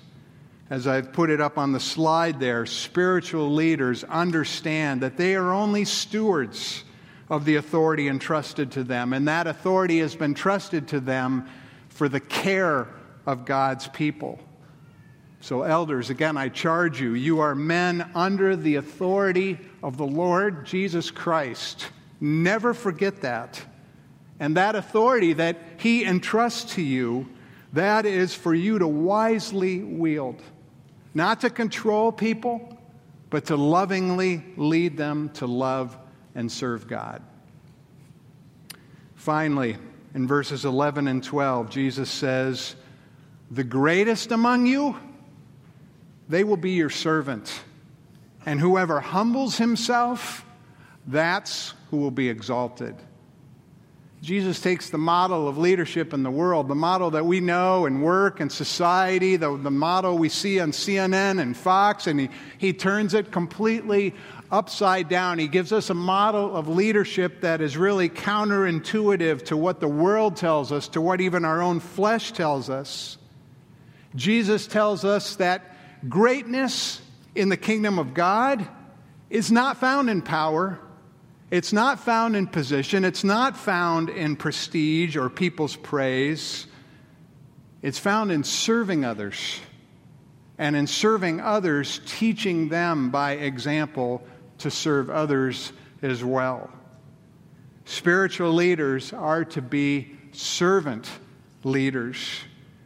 As 0.70 0.86
I've 0.86 1.14
put 1.14 1.30
it 1.30 1.40
up 1.40 1.58
on 1.58 1.72
the 1.72 1.80
slide 1.80 2.40
there, 2.42 2.66
spiritual 2.66 3.54
leaders 3.54 4.04
understand 4.04 5.02
that 5.02 5.16
they 5.16 5.36
are 5.36 5.54
only 5.54 5.86
stewards 5.86 6.84
of 7.30 7.46
the 7.46 7.56
authority 7.56 8.10
entrusted 8.10 8.72
to 8.72 8.84
them, 8.84 9.14
and 9.14 9.28
that 9.28 9.48
authority 9.48 10.00
has 10.00 10.16
been 10.16 10.34
trusted 10.34 10.90
to 10.90 11.00
them 11.00 11.48
for 11.90 12.10
the 12.10 12.20
care 12.20 12.88
of 13.26 13.46
God's 13.46 13.88
people. 13.88 14.40
So, 15.40 15.62
elders, 15.62 16.10
again, 16.10 16.36
I 16.36 16.50
charge 16.50 17.00
you, 17.00 17.14
you 17.14 17.40
are 17.40 17.56
men 17.56 18.10
under 18.14 18.56
the 18.56 18.76
authority 18.76 19.60
of 19.84 19.96
the 19.96 20.08
Lord 20.08 20.66
Jesus 20.66 21.12
Christ. 21.12 21.88
Never 22.20 22.74
forget 22.74 23.22
that. 23.22 23.64
And 24.40 24.58
that 24.58 24.76
authority 24.76 25.34
that 25.34 25.58
He 25.78 26.04
entrusts 26.04 26.76
to 26.76 26.82
you, 26.82 27.30
that 27.74 28.06
is 28.06 28.34
for 28.34 28.54
you 28.54 28.80
to 28.80 28.88
wisely 28.88 29.80
wield. 29.80 30.42
Not 31.14 31.42
to 31.42 31.50
control 31.50 32.12
people, 32.12 32.78
but 33.30 33.46
to 33.46 33.56
lovingly 33.56 34.44
lead 34.56 34.98
them 34.98 35.30
to 35.36 35.48
love 35.48 35.98
and 36.36 36.52
serve 36.52 36.88
God. 36.88 37.22
Finally, 39.16 39.78
in 40.14 40.28
verses 40.28 40.66
11 40.66 41.08
and 41.08 41.24
12, 41.24 41.70
Jesus 41.70 42.10
says, 42.10 42.76
The 43.52 43.64
greatest 43.64 44.32
among 44.32 44.66
you 44.66 44.96
they 46.30 46.44
will 46.44 46.58
be 46.58 46.72
your 46.72 46.90
servant. 46.90 47.62
And 48.46 48.60
whoever 48.60 49.00
humbles 49.00 49.58
himself, 49.58 50.46
that's 51.06 51.74
who 51.90 51.98
will 51.98 52.12
be 52.12 52.30
exalted. 52.30 52.96
Jesus 54.28 54.60
takes 54.60 54.90
the 54.90 54.98
model 54.98 55.48
of 55.48 55.58
leadership 55.58 56.14
in 56.14 56.22
the 56.22 56.30
world, 56.30 56.68
the 56.68 56.76
model 56.76 57.12
that 57.12 57.26
we 57.26 57.40
know 57.40 57.86
in 57.86 58.02
work 58.02 58.42
and 58.42 58.52
society, 58.52 59.38
the, 59.38 59.56
the 59.56 59.72
model 59.72 60.18
we 60.18 60.28
see 60.28 60.60
on 60.60 60.72
CNN 60.72 61.40
and 61.40 61.56
Fox, 61.56 62.08
and 62.08 62.20
he, 62.20 62.30
he 62.58 62.74
turns 62.74 63.14
it 63.14 63.32
completely 63.32 64.14
upside 64.52 65.08
down. 65.08 65.40
He 65.40 65.48
gives 65.48 65.72
us 65.72 65.90
a 65.90 65.94
model 65.94 66.54
of 66.58 66.68
leadership 66.68 67.40
that 67.40 67.62
is 67.62 67.78
really 67.78 68.10
counterintuitive 68.10 69.46
to 69.46 69.56
what 69.56 69.80
the 69.80 69.88
world 69.88 70.36
tells 70.36 70.74
us, 70.74 70.90
to 70.90 71.00
what 71.00 71.22
even 71.22 71.46
our 71.46 71.62
own 71.62 71.80
flesh 71.80 72.34
tells 72.34 72.70
us. 72.70 73.18
Jesus 74.14 74.68
tells 74.68 75.06
us 75.06 75.38
that 75.38 75.78
Greatness 76.10 77.02
in 77.34 77.48
the 77.48 77.56
kingdom 77.56 77.98
of 77.98 78.14
God 78.14 78.68
is 79.30 79.54
not 79.54 79.78
found 79.78 80.10
in 80.10 80.22
power. 80.22 80.80
It's 81.50 81.72
not 81.72 82.00
found 82.00 82.36
in 82.36 82.48
position. 82.48 83.06
It's 83.06 83.24
not 83.24 83.56
found 83.56 84.10
in 84.10 84.36
prestige 84.36 85.16
or 85.16 85.30
people's 85.30 85.76
praise. 85.76 86.68
It's 87.82 88.00
found 88.00 88.32
in 88.32 88.44
serving 88.44 89.06
others. 89.06 89.60
And 90.58 90.76
in 90.76 90.88
serving 90.88 91.40
others, 91.40 92.02
teaching 92.06 92.68
them 92.68 93.12
by 93.12 93.34
example 93.34 94.24
to 94.60 94.72
serve 94.72 95.10
others 95.10 95.72
as 96.02 96.24
well. 96.24 96.70
Spiritual 97.86 98.52
leaders 98.52 99.14
are 99.14 99.46
to 99.46 99.62
be 99.62 100.18
servant 100.34 101.10
leaders. 101.64 102.18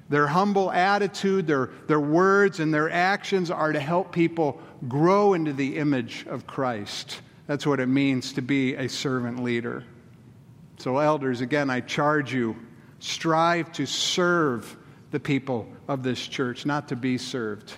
Their 0.10 0.28
humble 0.28 0.70
attitude, 0.72 1.48
their, 1.48 1.72
their 1.88 2.00
words, 2.00 2.60
and 2.60 2.74
their 2.74 2.92
actions 2.92 3.50
are 3.50 3.72
to 3.72 3.80
help 3.80 4.12
people 4.12 4.62
grow 4.88 5.34
into 5.34 5.54
the 5.54 5.78
image 5.78 6.26
of 6.30 6.46
Christ. 6.46 7.22
That's 7.48 7.66
what 7.66 7.80
it 7.80 7.88
means 7.88 8.34
to 8.34 8.42
be 8.42 8.76
a 8.76 8.88
servant 8.88 9.44
leader. 9.44 9.84
So, 10.78 10.98
elders, 10.98 11.42
again, 11.42 11.70
I 11.70 11.82
charge 11.82 12.34
you 12.34 12.56
strive 13.00 13.72
to 13.74 13.86
serve 13.86 14.78
the 15.12 15.20
people 15.20 15.68
of 15.88 16.04
this 16.04 16.20
church, 16.26 16.66
not 16.66 16.88
to 16.90 16.96
be 16.96 17.18
served. 17.18 17.74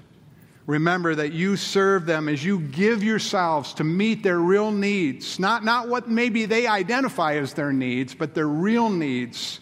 Remember 0.66 1.14
that 1.14 1.34
you 1.34 1.58
serve 1.58 2.06
them 2.06 2.30
as 2.30 2.44
you 2.44 2.60
give 2.60 3.04
yourselves 3.04 3.74
to 3.76 3.84
meet 3.84 4.24
their 4.24 4.40
real 4.40 4.72
needs, 4.72 5.38
not, 5.38 5.66
not 5.66 5.90
what 5.90 6.08
maybe 6.08 6.46
they 6.46 6.68
identify 6.68 7.36
as 7.36 7.54
their 7.54 7.74
needs, 7.74 8.16
but 8.16 8.34
their 8.34 8.48
real 8.48 8.90
needs. 8.90 9.60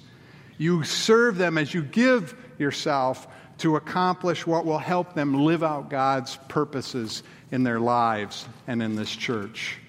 You 0.59 0.83
serve 0.83 1.37
them 1.37 1.57
as 1.57 1.73
you 1.73 1.81
give 1.81 2.35
yourself 2.59 3.27
to 3.59 3.77
accomplish 3.77 4.45
what 4.45 4.65
will 4.65 4.77
help 4.77 5.15
them 5.15 5.33
live 5.43 5.63
out 5.63 5.89
God's 5.89 6.37
purposes 6.47 7.23
in 7.51 7.63
their 7.63 7.79
lives 7.79 8.47
and 8.67 8.83
in 8.83 8.95
this 8.95 9.09
church. 9.09 9.80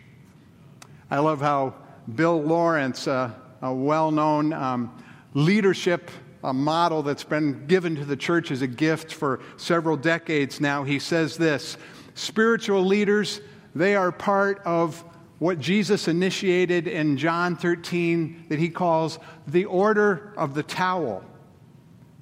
I 1.12 1.19
love 1.19 1.42
how 1.42 1.75
Bill 2.14 2.40
Lawrence, 2.42 3.07
uh, 3.07 3.33
a 3.61 3.75
well 3.75 4.11
known 4.11 4.54
um, 4.54 5.04
leadership 5.35 6.11
a 6.42 6.54
model 6.54 7.02
that's 7.02 7.23
been 7.23 7.66
given 7.66 7.97
to 7.97 8.07
the 8.07 8.16
church 8.16 8.50
as 8.50 8.62
a 8.62 8.66
gift 8.66 9.12
for 9.12 9.40
several 9.59 9.99
decades 9.99 10.59
now, 10.59 10.85
he 10.85 10.99
says 10.99 11.37
this 11.37 11.76
Spiritual 12.14 12.87
leaders, 12.87 13.42
they 13.75 13.95
are 13.95 14.11
part 14.11 14.62
of 14.64 15.04
what 15.38 15.59
Jesus 15.59 16.09
initiated 16.09 16.88
in 16.88 17.19
John 17.19 17.57
13 17.57 18.47
that 18.49 18.59
he 18.59 18.71
calls 18.71 19.19
the 19.47 19.66
order 19.66 20.33
of 20.38 20.54
the 20.54 20.62
towel. 20.62 21.23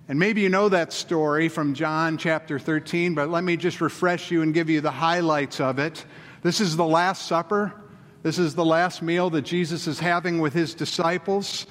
And 0.08 0.18
maybe 0.18 0.40
you 0.40 0.48
know 0.48 0.68
that 0.68 0.92
story 0.92 1.48
from 1.48 1.74
John 1.74 2.18
chapter 2.18 2.58
13, 2.58 3.14
but 3.14 3.28
let 3.28 3.44
me 3.44 3.56
just 3.56 3.80
refresh 3.80 4.32
you 4.32 4.42
and 4.42 4.52
give 4.52 4.68
you 4.68 4.80
the 4.80 4.90
highlights 4.90 5.60
of 5.60 5.78
it. 5.78 6.04
This 6.42 6.60
is 6.60 6.76
the 6.76 6.84
Last 6.84 7.28
Supper. 7.28 7.79
This 8.22 8.38
is 8.38 8.54
the 8.54 8.64
last 8.64 9.00
meal 9.00 9.30
that 9.30 9.42
Jesus 9.42 9.86
is 9.86 9.98
having 9.98 10.40
with 10.40 10.52
his 10.52 10.74
disciples. 10.74 11.66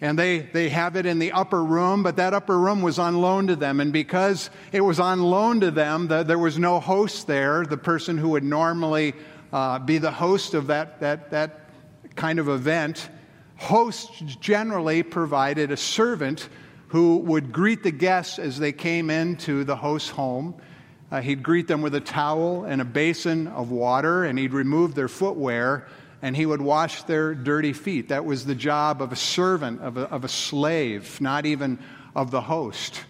And 0.00 0.18
they, 0.18 0.38
they 0.38 0.68
have 0.70 0.96
it 0.96 1.04
in 1.04 1.18
the 1.18 1.32
upper 1.32 1.62
room, 1.62 2.02
but 2.02 2.16
that 2.16 2.32
upper 2.32 2.58
room 2.58 2.80
was 2.80 2.98
on 2.98 3.20
loan 3.20 3.48
to 3.48 3.56
them. 3.56 3.80
And 3.80 3.92
because 3.92 4.48
it 4.72 4.80
was 4.80 4.98
on 4.98 5.20
loan 5.20 5.60
to 5.60 5.70
them, 5.70 6.08
the, 6.08 6.22
there 6.22 6.38
was 6.38 6.58
no 6.58 6.80
host 6.80 7.26
there, 7.26 7.66
the 7.66 7.76
person 7.76 8.16
who 8.16 8.30
would 8.30 8.44
normally 8.44 9.14
uh, 9.52 9.78
be 9.80 9.98
the 9.98 10.10
host 10.10 10.54
of 10.54 10.68
that, 10.68 11.00
that, 11.00 11.30
that 11.32 11.68
kind 12.16 12.38
of 12.38 12.48
event. 12.48 13.10
Hosts 13.56 14.20
generally 14.40 15.02
provided 15.02 15.70
a 15.70 15.76
servant 15.76 16.48
who 16.88 17.18
would 17.18 17.52
greet 17.52 17.82
the 17.82 17.90
guests 17.90 18.38
as 18.38 18.58
they 18.58 18.72
came 18.72 19.10
into 19.10 19.64
the 19.64 19.76
host's 19.76 20.08
home. 20.08 20.54
Uh, 21.10 21.20
he'd 21.20 21.42
greet 21.42 21.66
them 21.66 21.82
with 21.82 21.94
a 21.94 22.00
towel 22.00 22.64
and 22.64 22.80
a 22.80 22.84
basin 22.84 23.48
of 23.48 23.70
water, 23.70 24.24
and 24.24 24.38
he'd 24.38 24.52
remove 24.52 24.94
their 24.94 25.08
footwear 25.08 25.86
and 26.22 26.36
he 26.36 26.46
would 26.46 26.60
wash 26.60 27.02
their 27.04 27.34
dirty 27.34 27.72
feet. 27.72 28.08
That 28.08 28.24
was 28.24 28.44
the 28.44 28.54
job 28.54 29.00
of 29.00 29.12
a 29.12 29.16
servant, 29.16 29.80
of 29.80 29.96
a, 29.96 30.02
of 30.02 30.24
a 30.24 30.28
slave, 30.28 31.20
not 31.20 31.46
even 31.46 31.78
of 32.14 32.30
the 32.30 32.40
host. 32.40 33.04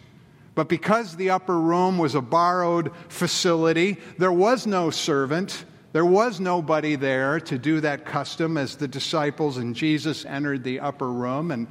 But 0.55 0.69
because 0.69 1.17
the 1.17 1.31
upper 1.31 1.59
room 1.59 1.99
was 1.99 2.15
a 2.15 2.21
borrowed 2.21 2.93
facility, 3.09 3.97
there 4.19 4.33
was 4.33 4.67
no 4.67 4.91
servant. 4.91 5.65
There 5.93 6.05
was 6.05 6.39
nobody 6.39 6.97
there 6.97 7.41
to 7.41 7.59
do 7.59 7.81
that 7.81 8.05
custom 8.05 8.57
as 8.57 8.77
the 8.77 8.89
disciples 8.89 9.57
and 9.57 9.75
Jesus 9.75 10.25
entered 10.25 10.63
the 10.63 10.81
upper 10.81 11.11
room. 11.11 11.51
And 11.51 11.67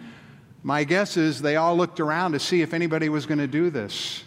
my 0.63 0.83
guess 0.83 1.15
is 1.15 1.41
they 1.41 1.55
all 1.55 1.77
looked 1.77 2.00
around 2.00 2.33
to 2.33 2.39
see 2.39 2.62
if 2.62 2.74
anybody 2.74 3.07
was 3.07 3.25
going 3.25 3.39
to 3.39 3.48
do 3.48 3.69
this. 3.69 4.24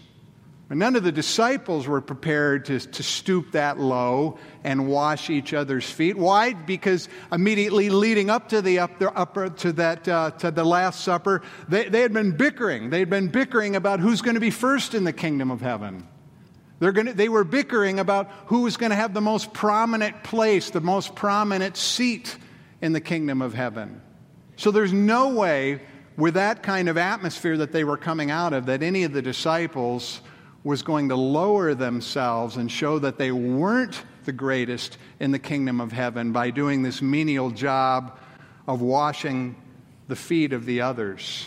None 0.75 0.97
of 0.97 1.05
the 1.05 1.13
disciples 1.13 1.87
were 1.87 2.01
prepared 2.01 2.65
to, 2.67 2.81
to 2.81 3.03
stoop 3.03 3.53
that 3.53 3.79
low 3.79 4.39
and 4.65 4.89
wash 4.89 5.29
each 5.29 5.53
other's 5.53 5.89
feet. 5.89 6.17
Why? 6.17 6.55
Because 6.55 7.09
immediately 7.31 7.91
leading 7.91 8.31
up 8.31 8.49
to 8.51 8.63
the 8.63 8.79
upper, 8.79 9.13
upper 9.15 9.51
to 9.51 9.73
that 9.75 10.09
uh, 10.09 10.31
to 10.31 10.51
the 10.51 10.65
Last 10.65 11.03
Supper, 11.03 11.43
they, 11.69 11.89
they 11.89 12.01
had 12.01 12.13
been 12.13 12.37
bickering. 12.37 12.91
They 12.91 13.01
had 13.01 13.11
been 13.11 13.29
bickering 13.29 13.77
about 13.77 14.01
who's 14.01 14.23
going 14.23 14.35
to 14.35 14.41
be 14.41 14.51
first 14.51 14.95
in 14.95 15.05
the 15.05 15.13
kingdom 15.13 15.51
of 15.51 15.61
heaven. 15.61 16.09
They're 16.79 16.93
gonna, 16.93 17.13
they 17.13 17.29
were 17.29 17.45
bickering 17.45 18.01
about 18.01 18.31
who 18.47 18.63
was 18.63 18.77
going 18.77 18.91
to 18.91 18.97
have 18.97 19.15
the 19.15 19.21
most 19.21 19.53
prominent 19.53 20.25
place, 20.25 20.71
the 20.71 20.81
most 20.81 21.15
prominent 21.15 21.77
seat 21.77 22.37
in 22.81 22.93
the 22.93 23.01
kingdom 23.01 23.43
of 23.43 23.55
heaven. 23.55 24.01
So 24.57 24.71
there's 24.71 24.93
no 24.93 25.29
way, 25.29 25.81
with 26.17 26.35
that 26.35 26.63
kind 26.63 26.89
of 26.89 26.97
atmosphere 26.97 27.59
that 27.59 27.73
they 27.73 27.85
were 27.85 27.97
coming 27.97 28.31
out 28.31 28.53
of, 28.53 28.67
that 28.67 28.83
any 28.83 29.05
of 29.05 29.13
the 29.13 29.23
disciples 29.23 30.21
was 30.65 30.83
going 30.83 31.09
to 31.09 31.17
lower 31.17 31.75
themselves 31.75 32.57
and 32.57 32.71
show 32.71 32.99
that 32.99 33.19
they 33.19 33.33
weren't 33.33 34.03
the 34.25 34.33
greatest 34.33 34.99
in 35.19 35.33
the 35.33 35.39
kingdom 35.39 35.81
of 35.81 35.93
heaven 35.93 36.33
by 36.33 36.51
doing 36.51 36.83
this 36.83 37.03
menial 37.03 37.51
job 37.51 38.19
of 38.67 38.81
washing 38.81 39.57
the 40.09 40.17
feet 40.17 40.53
of 40.53 40.65
the 40.65 40.81
others. 40.81 41.47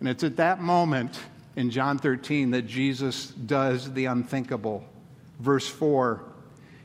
And 0.00 0.08
it's 0.08 0.24
at 0.24 0.36
that 0.36 0.60
moment 0.60 1.18
in 1.56 1.70
John 1.70 1.98
13 1.98 2.50
that 2.52 2.66
Jesus 2.66 3.26
does 3.26 3.92
the 3.92 4.06
unthinkable. 4.06 4.84
Verse 5.38 5.68
4 5.68 6.22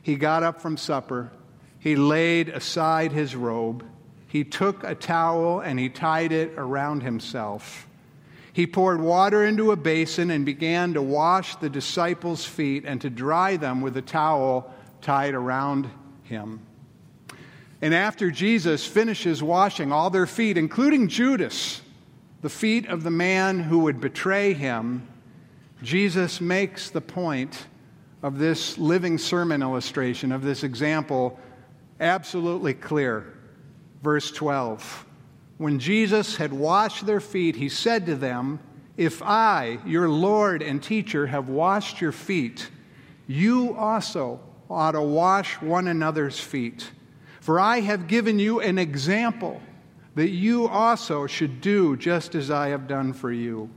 He 0.02 0.16
got 0.16 0.42
up 0.42 0.60
from 0.60 0.76
supper, 0.76 1.32
he 1.78 1.96
laid 1.96 2.48
aside 2.48 3.12
his 3.12 3.34
robe, 3.34 3.84
he 4.28 4.44
took 4.44 4.84
a 4.84 4.94
towel 4.94 5.60
and 5.60 5.78
he 5.78 5.88
tied 5.88 6.32
it 6.32 6.52
around 6.56 7.02
himself. 7.02 7.85
He 8.56 8.66
poured 8.66 9.02
water 9.02 9.44
into 9.44 9.70
a 9.70 9.76
basin 9.76 10.30
and 10.30 10.46
began 10.46 10.94
to 10.94 11.02
wash 11.02 11.56
the 11.56 11.68
disciples' 11.68 12.46
feet 12.46 12.86
and 12.86 12.98
to 13.02 13.10
dry 13.10 13.58
them 13.58 13.82
with 13.82 13.98
a 13.98 14.00
towel 14.00 14.72
tied 15.02 15.34
around 15.34 15.90
him. 16.22 16.60
And 17.82 17.92
after 17.92 18.30
Jesus 18.30 18.86
finishes 18.86 19.42
washing 19.42 19.92
all 19.92 20.08
their 20.08 20.24
feet, 20.24 20.56
including 20.56 21.08
Judas, 21.08 21.82
the 22.40 22.48
feet 22.48 22.86
of 22.86 23.02
the 23.02 23.10
man 23.10 23.60
who 23.60 23.80
would 23.80 24.00
betray 24.00 24.54
him, 24.54 25.06
Jesus 25.82 26.40
makes 26.40 26.88
the 26.88 27.02
point 27.02 27.66
of 28.22 28.38
this 28.38 28.78
living 28.78 29.18
sermon 29.18 29.60
illustration, 29.60 30.32
of 30.32 30.42
this 30.42 30.64
example, 30.64 31.38
absolutely 32.00 32.72
clear. 32.72 33.34
Verse 34.02 34.30
12 34.30 35.05
When 35.58 35.78
Jesus 35.78 36.36
had 36.36 36.52
washed 36.52 37.06
their 37.06 37.20
feet, 37.20 37.56
he 37.56 37.68
said 37.68 38.06
to 38.06 38.14
them, 38.14 38.60
If 38.96 39.22
I, 39.22 39.78
your 39.86 40.08
Lord 40.08 40.62
and 40.62 40.82
teacher, 40.82 41.26
have 41.26 41.48
washed 41.48 42.00
your 42.00 42.12
feet, 42.12 42.70
you 43.26 43.74
also 43.74 44.40
ought 44.68 44.92
to 44.92 45.02
wash 45.02 45.60
one 45.60 45.88
another's 45.88 46.38
feet. 46.38 46.90
For 47.40 47.58
I 47.58 47.80
have 47.80 48.06
given 48.08 48.38
you 48.38 48.60
an 48.60 48.78
example 48.78 49.62
that 50.14 50.30
you 50.30 50.66
also 50.66 51.26
should 51.26 51.60
do 51.60 51.96
just 51.96 52.34
as 52.34 52.50
I 52.50 52.68
have 52.68 52.88
done 52.88 53.12
for 53.12 53.30
you. 53.30 53.70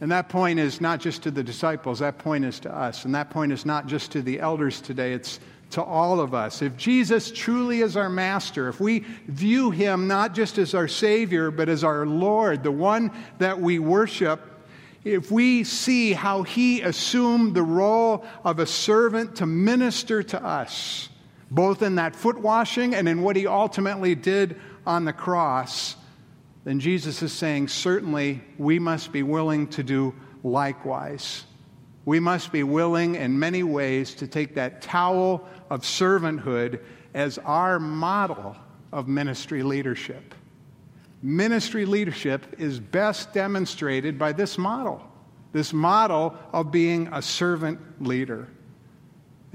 And 0.00 0.12
that 0.12 0.28
point 0.28 0.58
is 0.58 0.80
not 0.80 1.00
just 1.00 1.22
to 1.22 1.30
the 1.30 1.42
disciples, 1.42 2.00
that 2.00 2.18
point 2.18 2.44
is 2.44 2.60
to 2.60 2.74
us. 2.74 3.04
And 3.04 3.14
that 3.14 3.30
point 3.30 3.52
is 3.52 3.64
not 3.64 3.86
just 3.86 4.12
to 4.12 4.22
the 4.22 4.40
elders 4.40 4.80
today, 4.80 5.12
it's 5.14 5.40
to 5.74 5.82
all 5.82 6.20
of 6.20 6.34
us. 6.34 6.62
If 6.62 6.76
Jesus 6.76 7.32
truly 7.32 7.80
is 7.80 7.96
our 7.96 8.08
master, 8.08 8.68
if 8.68 8.80
we 8.80 9.00
view 9.26 9.70
him 9.70 10.06
not 10.06 10.34
just 10.34 10.56
as 10.56 10.72
our 10.72 10.88
Savior, 10.88 11.50
but 11.50 11.68
as 11.68 11.82
our 11.82 12.06
Lord, 12.06 12.62
the 12.62 12.70
one 12.70 13.10
that 13.38 13.60
we 13.60 13.78
worship, 13.80 14.40
if 15.04 15.32
we 15.32 15.64
see 15.64 16.12
how 16.12 16.44
he 16.44 16.80
assumed 16.80 17.54
the 17.54 17.62
role 17.62 18.24
of 18.44 18.60
a 18.60 18.66
servant 18.66 19.36
to 19.36 19.46
minister 19.46 20.22
to 20.22 20.42
us, 20.42 21.08
both 21.50 21.82
in 21.82 21.96
that 21.96 22.14
foot 22.14 22.38
washing 22.38 22.94
and 22.94 23.08
in 23.08 23.22
what 23.22 23.34
he 23.34 23.46
ultimately 23.46 24.14
did 24.14 24.56
on 24.86 25.04
the 25.04 25.12
cross, 25.12 25.96
then 26.62 26.78
Jesus 26.78 27.20
is 27.20 27.32
saying, 27.32 27.68
certainly 27.68 28.42
we 28.58 28.78
must 28.78 29.12
be 29.12 29.22
willing 29.22 29.66
to 29.68 29.82
do 29.82 30.14
likewise. 30.44 31.44
We 32.04 32.20
must 32.20 32.52
be 32.52 32.62
willing 32.62 33.14
in 33.14 33.38
many 33.38 33.62
ways 33.62 34.14
to 34.16 34.26
take 34.26 34.54
that 34.54 34.82
towel 34.82 35.48
of 35.70 35.82
servanthood 35.82 36.80
as 37.14 37.38
our 37.38 37.78
model 37.78 38.56
of 38.92 39.08
ministry 39.08 39.62
leadership. 39.62 40.34
Ministry 41.22 41.86
leadership 41.86 42.56
is 42.58 42.78
best 42.78 43.32
demonstrated 43.32 44.18
by 44.18 44.32
this 44.32 44.58
model, 44.58 45.02
this 45.52 45.72
model 45.72 46.36
of 46.52 46.70
being 46.70 47.08
a 47.12 47.22
servant 47.22 47.80
leader. 48.02 48.48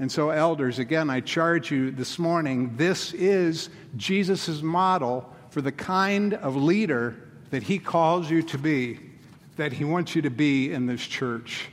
And 0.00 0.10
so, 0.10 0.30
elders, 0.30 0.78
again, 0.78 1.10
I 1.10 1.20
charge 1.20 1.70
you 1.70 1.90
this 1.90 2.18
morning 2.18 2.76
this 2.76 3.12
is 3.12 3.68
Jesus' 3.96 4.62
model 4.62 5.30
for 5.50 5.60
the 5.60 5.70
kind 5.70 6.34
of 6.34 6.56
leader 6.56 7.16
that 7.50 7.62
he 7.62 7.78
calls 7.78 8.30
you 8.30 8.42
to 8.44 8.58
be, 8.58 8.98
that 9.56 9.72
he 9.72 9.84
wants 9.84 10.16
you 10.16 10.22
to 10.22 10.30
be 10.30 10.72
in 10.72 10.86
this 10.86 11.02
church. 11.02 11.68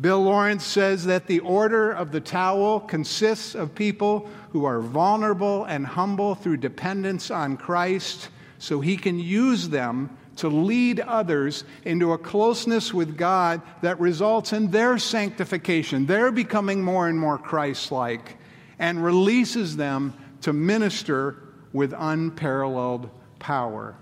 Bill 0.00 0.22
Lawrence 0.22 0.64
says 0.64 1.04
that 1.04 1.26
the 1.26 1.40
order 1.40 1.92
of 1.92 2.12
the 2.12 2.20
towel 2.20 2.80
consists 2.80 3.54
of 3.54 3.74
people 3.74 4.28
who 4.50 4.64
are 4.64 4.80
vulnerable 4.80 5.64
and 5.64 5.86
humble 5.86 6.34
through 6.34 6.56
dependence 6.56 7.30
on 7.30 7.56
Christ 7.56 8.28
so 8.58 8.80
he 8.80 8.96
can 8.96 9.18
use 9.18 9.68
them 9.68 10.16
to 10.36 10.48
lead 10.48 10.98
others 11.00 11.64
into 11.84 12.12
a 12.12 12.18
closeness 12.18 12.92
with 12.92 13.16
God 13.16 13.60
that 13.82 14.00
results 14.00 14.52
in 14.52 14.70
their 14.70 14.98
sanctification, 14.98 16.06
their 16.06 16.32
becoming 16.32 16.82
more 16.82 17.08
and 17.08 17.18
more 17.18 17.38
Christ 17.38 17.92
like, 17.92 18.38
and 18.78 19.04
releases 19.04 19.76
them 19.76 20.14
to 20.40 20.52
minister 20.52 21.36
with 21.72 21.94
unparalleled 21.96 23.10
power. 23.38 23.94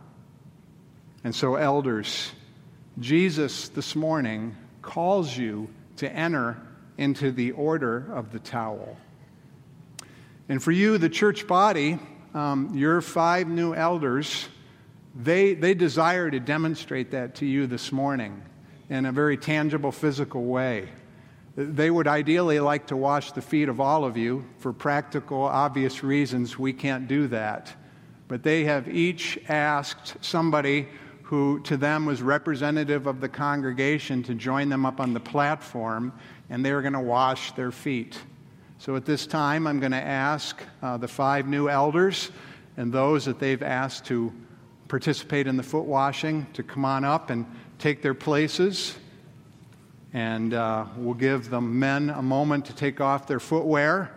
And 1.25 1.35
so, 1.35 1.57
elders, 1.57 2.33
Jesus 2.99 3.69
this 3.69 3.95
morning 3.95 4.57
calls 4.83 5.37
you 5.37 5.69
to 6.01 6.13
enter 6.13 6.61
into 6.99 7.31
the 7.31 7.53
order 7.53 8.13
of 8.13 8.33
the 8.33 8.39
towel. 8.39 8.97
And 10.49 10.63
for 10.63 10.73
you, 10.73 10.99
the 10.99 11.09
church 11.09 11.47
body, 11.47 11.99
um, 12.35 12.75
your 12.75 13.01
five 13.01 13.49
new 13.49 13.75
elders, 13.75 14.49
they, 15.15 15.55
they 15.55 15.75
desire 15.75 16.31
to 16.31 16.41
demonstrate 16.41 17.13
that 17.13 17.37
to 17.37 17.47
you 17.47 17.67
this 17.67 17.93
morning 17.93 18.43
in 18.89 19.07
a 19.07 19.13
very 19.13 19.37
tangible, 19.37 19.93
physical 19.93 20.45
way. 20.45 20.89
They 21.57 21.91
would 21.91 22.07
ideally 22.07 22.61
like 22.61 22.87
to 22.89 22.97
wash 22.97 23.33
the 23.33 23.43
feet 23.43 23.69
of 23.69 23.81
all 23.81 24.05
of 24.05 24.17
you. 24.17 24.45
For 24.59 24.73
practical, 24.73 25.43
obvious 25.43 26.03
reasons, 26.03 26.59
we 26.59 26.73
can't 26.73 27.09
do 27.09 27.29
that. 27.29 27.75
But 28.29 28.43
they 28.43 28.65
have 28.65 28.89
each 28.89 29.39
asked 29.49 30.17
somebody 30.25 30.89
who 31.31 31.61
to 31.61 31.77
them 31.77 32.07
was 32.07 32.23
representative 32.23 33.07
of 33.07 33.21
the 33.21 33.29
congregation 33.29 34.21
to 34.21 34.35
join 34.35 34.69
them 34.69 34.85
up 34.85 34.99
on 34.99 35.15
the 35.15 35.21
platform, 35.21 36.13
and 36.51 36.65
they 36.65 36.73
were 36.73 36.83
going 36.83 36.93
to 36.93 36.99
wash 36.99 37.53
their 37.53 37.71
feet. 37.71 38.19
So 38.79 38.97
at 38.97 39.05
this 39.05 39.29
time, 39.29 39.69
I'm 39.69 39.79
going 39.79 39.93
to 39.93 40.05
ask 40.05 40.61
uh, 40.83 40.97
the 40.97 41.07
five 41.07 41.47
new 41.47 41.69
elders 41.69 42.33
and 42.77 42.93
those 42.93 43.27
that 43.27 43.39
they've 43.39 43.63
asked 43.63 44.07
to 44.07 44.33
participate 44.89 45.47
in 45.47 45.57
the 45.57 45.63
foot 45.63 45.85
washing 45.85 46.49
to 46.55 46.65
come 46.65 46.85
on 46.85 47.05
up 47.05 47.31
and 47.31 47.47
take 47.79 48.03
their 48.03 48.13
places. 48.13 48.99
And 50.13 50.53
uh, 50.53 50.87
we'll 50.97 51.15
give 51.15 51.49
the 51.49 51.61
men 51.61 52.11
a 52.11 52.23
moment 52.23 52.65
to 52.65 52.75
take 52.75 53.01
off 53.01 53.29
their 53.29 53.39
footwear. 53.39 54.11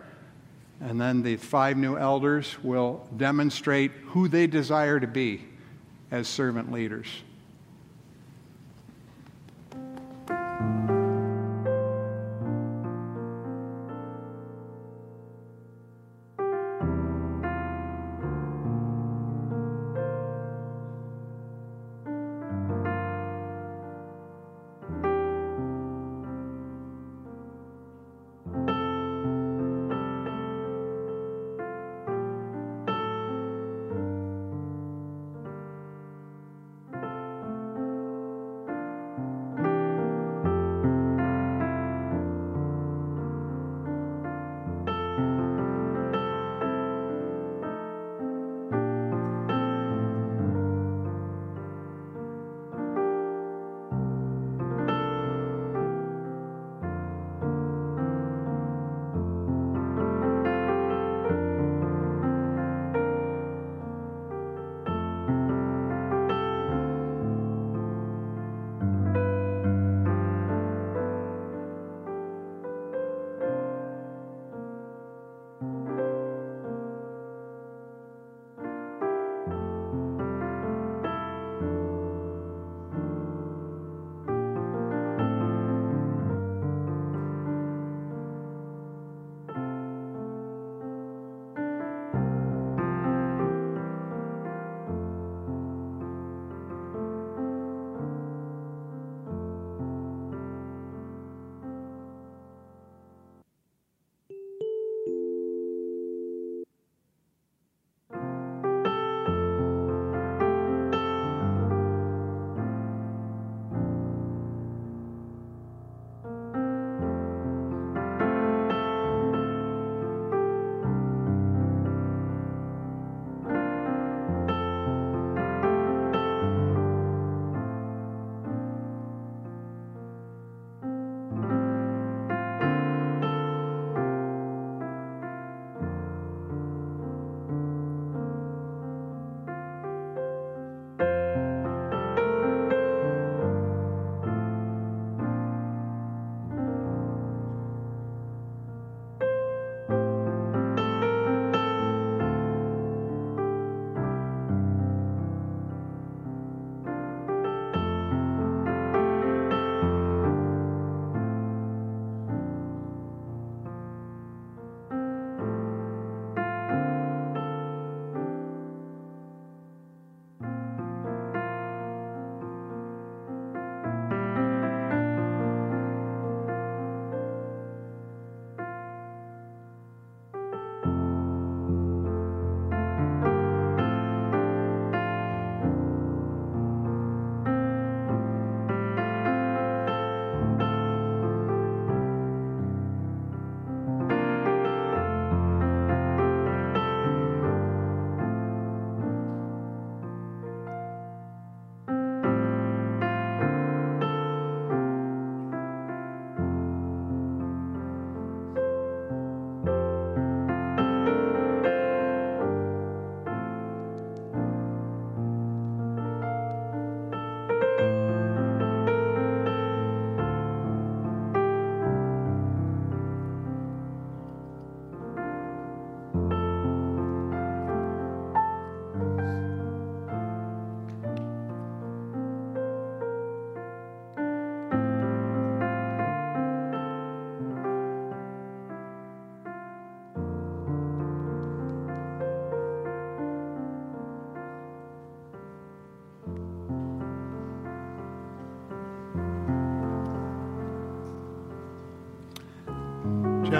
And 0.80 1.00
then 1.00 1.22
the 1.22 1.36
five 1.36 1.76
new 1.76 1.96
elders 1.96 2.56
will 2.64 3.08
demonstrate 3.16 3.92
who 4.06 4.26
they 4.26 4.48
desire 4.48 4.98
to 4.98 5.06
be 5.06 5.44
as 6.14 6.28
servant 6.28 6.70
leaders. 6.70 7.08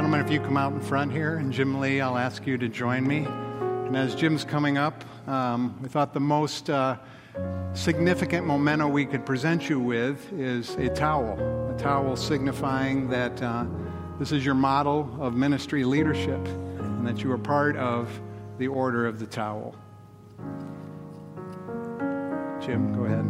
Gentlemen, 0.05 0.27
if 0.27 0.31
you 0.31 0.39
come 0.39 0.59
out 0.59 0.75
in 0.75 0.83
front 0.83 1.13
here, 1.13 1.37
and 1.37 1.51
Jim 1.51 1.81
Lee, 1.81 2.03
I'll 2.03 2.19
ask 2.19 2.47
you 2.47 2.59
to 2.59 2.69
join 2.69 3.07
me. 3.07 3.25
And 3.25 3.97
as 3.97 4.15
Jim's 4.15 4.45
coming 4.45 4.77
up, 4.77 5.03
um, 5.27 5.81
we 5.81 5.89
thought 5.89 6.13
the 6.13 6.21
most 6.21 6.69
uh, 6.69 6.99
significant 7.73 8.47
memento 8.47 8.87
we 8.87 9.07
could 9.07 9.25
present 9.25 9.67
you 9.71 9.81
with 9.81 10.31
is 10.35 10.75
a 10.75 10.91
towel, 10.91 11.39
a 11.71 11.79
towel 11.79 12.17
signifying 12.17 13.09
that 13.09 13.43
uh, 13.43 13.65
this 14.19 14.31
is 14.31 14.45
your 14.45 14.55
model 14.55 15.09
of 15.21 15.33
ministry 15.33 15.85
leadership 15.85 16.47
and 16.49 17.07
that 17.07 17.23
you 17.23 17.33
are 17.33 17.39
part 17.39 17.75
of 17.77 18.11
the 18.59 18.69
Order 18.69 19.07
of 19.07 19.19
the 19.19 19.27
Towel. 19.27 19.75
Jim, 22.61 22.93
go 22.93 23.07
ahead. 23.07 23.25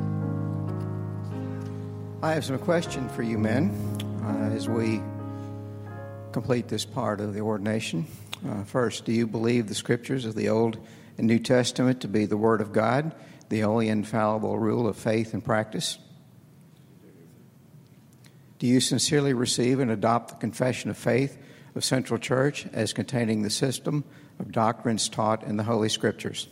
I 2.21 2.33
have 2.33 2.45
some 2.45 2.59
questions 2.59 3.13
for 3.13 3.23
you 3.23 3.39
men 3.39 3.71
uh, 4.25 4.53
as 4.53 4.69
we 4.69 5.01
complete 6.35 6.67
this 6.67 6.85
part 6.85 7.21
of 7.21 7.33
the 7.33 7.41
ordination. 7.41 8.05
Uh, 8.47 8.65
first, 8.65 9.05
do 9.05 9.13
you 9.13 9.25
believe 9.25 9.69
the 9.69 9.75
scriptures 9.75 10.25
of 10.27 10.35
the 10.35 10.49
Old 10.49 10.77
and 11.17 11.29
New 11.29 11.39
Testament 11.39 12.01
to 12.01 12.09
be 12.09 12.27
the 12.27 12.37
Word 12.37 12.61
of 12.61 12.73
God, 12.73 13.15
the 13.51 13.63
only 13.63 13.89
infallible 13.89 14.59
rule 14.59 14.89
of 14.89 14.97
faith 14.97 15.33
and 15.33 15.45
practice? 15.45 15.97
Do 18.59 18.67
you 18.67 18.81
sincerely 18.81 19.33
receive 19.33 19.79
and 19.79 19.93
adopt 19.93 20.31
the 20.31 20.35
confession 20.35 20.91
of 20.91 20.99
faith 20.99 21.39
of 21.77 21.85
Central 21.85 22.19
Church 22.19 22.67
as 22.73 22.93
containing 22.93 23.43
the 23.43 23.49
system 23.51 24.03
of 24.41 24.51
doctrines 24.51 25.09
taught 25.09 25.45
in 25.45 25.57
the 25.57 25.63
Holy 25.63 25.89
Scriptures? 25.89 26.49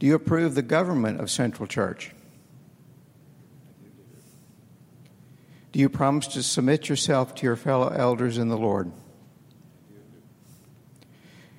Do 0.00 0.08
you 0.08 0.16
approve 0.16 0.56
the 0.56 0.62
government 0.62 1.20
of 1.20 1.30
Central 1.30 1.68
Church? 1.68 2.10
Do 5.72 5.78
you 5.78 5.88
promise 5.88 6.26
to 6.28 6.42
submit 6.42 6.88
yourself 6.88 7.34
to 7.36 7.46
your 7.46 7.56
fellow 7.56 7.88
elders 7.88 8.38
in 8.38 8.48
the 8.48 8.58
Lord? 8.58 8.90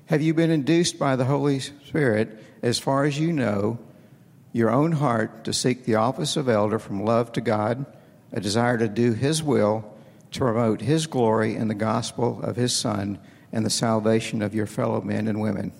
Have 0.08 0.22
you 0.22 0.34
been 0.34 0.52
induced 0.52 1.00
by 1.00 1.16
the 1.16 1.26
Holy 1.26 1.60
Spirit, 1.60 2.38
as 2.62 2.78
far 2.78 3.06
as 3.06 3.18
you 3.18 3.32
know, 3.32 3.80
your 4.52 4.70
own 4.70 4.92
heart 4.92 5.46
to 5.46 5.54
seek 5.54 5.86
the 5.86 5.96
office 5.96 6.36
of 6.36 6.50
elder 6.50 6.78
from 6.78 7.06
love 7.06 7.32
to 7.34 7.42
God, 7.42 7.86
a 8.34 8.42
desire 8.42 8.78
to 8.78 8.90
do 8.90 9.14
His 9.14 9.42
will, 9.42 9.90
to 10.32 10.40
promote 10.40 10.82
His 10.82 11.08
glory 11.08 11.56
in 11.56 11.70
the 11.70 11.74
gospel 11.74 12.42
of 12.44 12.58
His 12.58 12.76
Son 12.76 13.18
and 13.54 13.66
the 13.66 13.70
salvation 13.70 14.42
of 14.42 14.54
your 14.54 14.66
fellow 14.66 15.00
men 15.00 15.30
and 15.30 15.40
women? 15.40 15.72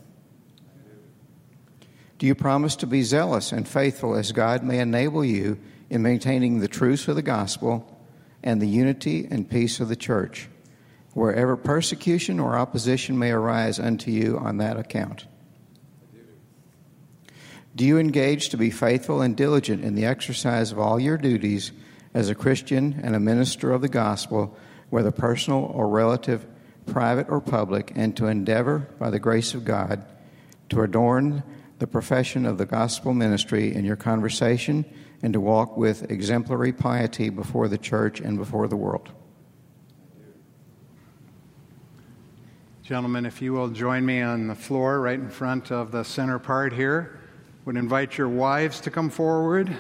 Do 2.18 2.26
you 2.26 2.36
promise 2.36 2.78
to 2.78 2.88
be 2.88 3.02
zealous 3.02 3.52
and 3.52 3.68
faithful 3.68 4.16
as 4.16 4.32
God 4.32 4.64
may 4.64 4.80
enable 4.80 5.26
you 5.26 5.58
in 5.90 6.02
maintaining 6.02 6.60
the 6.60 6.70
truths 6.70 7.10
of 7.10 7.16
the 7.18 7.22
gospel? 7.22 7.98
And 8.44 8.62
the 8.62 8.68
unity 8.68 9.28
and 9.30 9.50
peace 9.50 9.80
of 9.80 9.88
the 9.88 9.96
church, 9.96 10.50
wherever 11.14 11.56
persecution 11.56 12.40
or 12.40 12.58
opposition 12.58 13.18
may 13.18 13.32
arise 13.32 13.80
unto 13.80 14.12
you 14.12 14.38
on 14.38 14.58
that 14.58 14.78
account. 14.78 15.26
Do 17.76 17.86
you 17.86 17.98
engage 17.98 18.50
to 18.50 18.58
be 18.58 18.70
faithful 18.70 19.22
and 19.22 19.36
diligent 19.36 19.84
in 19.84 19.96
the 19.96 20.06
exercise 20.06 20.72
of 20.72 20.80
all 20.80 21.00
your 21.00 21.18
duties 21.18 21.72
as 22.14 22.30
a 22.30 22.36
Christian 22.36 23.00
and 23.02 23.16
a 23.16 23.20
minister 23.20 23.72
of 23.72 23.82
the 23.82 23.88
gospel, 23.88 24.58
whether 24.90 25.12
personal 25.12 25.72
or 25.74 25.88
relative, 25.88 26.46
private 26.86 27.30
or 27.30 27.40
public, 27.40 27.94
and 27.96 28.16
to 28.18 28.28
endeavor, 28.28 28.80
by 29.00 29.10
the 29.10 29.20
grace 29.20 29.54
of 29.54 29.64
God, 29.64 30.06
to 30.70 30.82
adorn 30.82 31.44
the 31.80 31.88
profession 31.88 32.46
of 32.46 32.58
the 32.58 32.66
gospel 32.66 33.14
ministry 33.14 33.74
in 33.74 33.86
your 33.86 33.96
conversation 33.96 34.84
and 35.24 35.34
to 35.34 35.40
walk 35.40 35.78
with 35.78 36.10
exemplary 36.10 36.74
piety 36.74 37.30
before 37.30 37.68
the 37.68 37.78
church 37.78 38.20
and 38.20 38.38
before 38.38 38.68
the 38.68 38.76
world. 38.76 39.10
Gentlemen, 42.84 43.26
if 43.26 43.42
you 43.42 43.54
will 43.54 43.70
join 43.70 44.06
me 44.06 44.22
on 44.22 44.48
the 44.48 44.56
floor 44.56 45.00
right 45.00 45.20
in 45.20 45.30
front 45.30 45.72
of 45.72 45.92
the 45.92 46.04
center 46.04 46.40
part 46.40 46.74
here, 46.74 47.20
would 47.64 47.78
invite 47.78 48.18
your 48.18 48.28
wives 48.28 48.82
to 48.82 48.92
come 48.92 49.10
forward. 49.10 49.74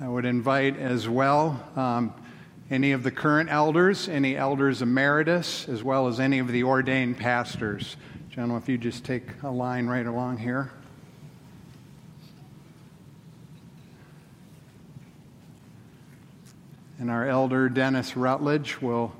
I 0.00 0.08
would 0.08 0.26
invite 0.26 0.78
as 0.78 1.08
well 1.08 1.60
um, 1.74 2.12
any 2.70 2.92
of 2.92 3.02
the 3.02 3.10
current 3.10 3.50
elders, 3.50 4.08
any 4.08 4.36
elders 4.36 4.82
emeritus, 4.82 5.66
as 5.68 5.82
well 5.82 6.08
as 6.08 6.20
any 6.20 6.38
of 6.38 6.48
the 6.48 6.62
ordained 6.62 7.16
pastors. 7.16 7.96
Gentlemen, 8.28 8.62
if 8.62 8.68
you 8.68 8.76
just 8.76 9.04
take 9.04 9.24
a 9.42 9.50
line 9.50 9.86
right 9.86 10.06
along 10.06 10.36
here. 10.38 10.70
And 17.06 17.12
our 17.12 17.28
elder, 17.28 17.68
Dennis 17.68 18.16
Rutledge, 18.16 18.82
will 18.82 19.12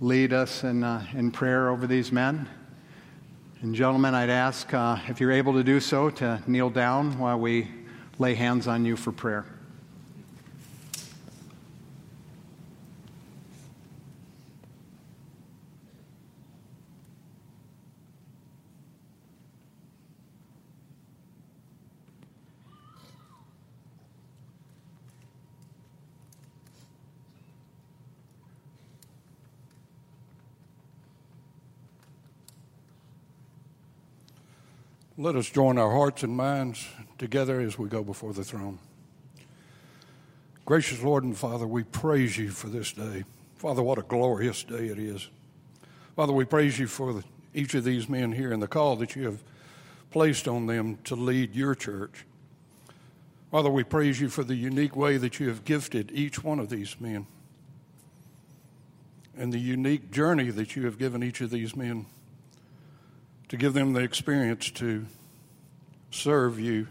lead 0.00 0.32
us 0.32 0.62
in, 0.62 0.84
uh, 0.84 1.04
in 1.12 1.32
prayer 1.32 1.68
over 1.68 1.88
these 1.88 2.12
men. 2.12 2.48
And, 3.62 3.74
gentlemen, 3.74 4.14
I'd 4.14 4.30
ask 4.30 4.72
uh, 4.72 4.96
if 5.08 5.18
you're 5.18 5.32
able 5.32 5.54
to 5.54 5.64
do 5.64 5.80
so 5.80 6.10
to 6.10 6.40
kneel 6.46 6.70
down 6.70 7.18
while 7.18 7.40
we 7.40 7.68
lay 8.20 8.36
hands 8.36 8.68
on 8.68 8.84
you 8.84 8.94
for 8.94 9.10
prayer. 9.10 9.44
Let 35.20 35.36
us 35.36 35.50
join 35.50 35.76
our 35.76 35.90
hearts 35.90 36.22
and 36.22 36.34
minds 36.34 36.88
together 37.18 37.60
as 37.60 37.78
we 37.78 37.90
go 37.90 38.02
before 38.02 38.32
the 38.32 38.42
throne. 38.42 38.78
Gracious 40.64 41.02
Lord 41.02 41.24
and 41.24 41.36
Father, 41.36 41.66
we 41.66 41.82
praise 41.82 42.38
you 42.38 42.48
for 42.48 42.68
this 42.68 42.90
day. 42.94 43.24
Father, 43.56 43.82
what 43.82 43.98
a 43.98 44.02
glorious 44.02 44.64
day 44.64 44.86
it 44.86 44.98
is. 44.98 45.28
Father, 46.16 46.32
we 46.32 46.46
praise 46.46 46.78
you 46.78 46.86
for 46.86 47.12
the, 47.12 47.22
each 47.52 47.74
of 47.74 47.84
these 47.84 48.08
men 48.08 48.32
here 48.32 48.50
and 48.50 48.62
the 48.62 48.66
call 48.66 48.96
that 48.96 49.14
you 49.14 49.26
have 49.26 49.42
placed 50.10 50.48
on 50.48 50.66
them 50.66 50.96
to 51.04 51.14
lead 51.14 51.54
your 51.54 51.74
church. 51.74 52.24
Father, 53.50 53.68
we 53.68 53.84
praise 53.84 54.22
you 54.22 54.30
for 54.30 54.42
the 54.42 54.54
unique 54.54 54.96
way 54.96 55.18
that 55.18 55.38
you 55.38 55.48
have 55.48 55.66
gifted 55.66 56.10
each 56.12 56.42
one 56.42 56.58
of 56.58 56.70
these 56.70 56.98
men 56.98 57.26
and 59.36 59.52
the 59.52 59.60
unique 59.60 60.10
journey 60.10 60.48
that 60.48 60.76
you 60.76 60.86
have 60.86 60.96
given 60.96 61.22
each 61.22 61.42
of 61.42 61.50
these 61.50 61.76
men 61.76 62.06
to 63.50 63.56
give 63.56 63.74
them 63.74 63.92
the 63.92 64.00
experience 64.00 64.70
to 64.70 65.04
serve 66.12 66.58
you 66.58 66.86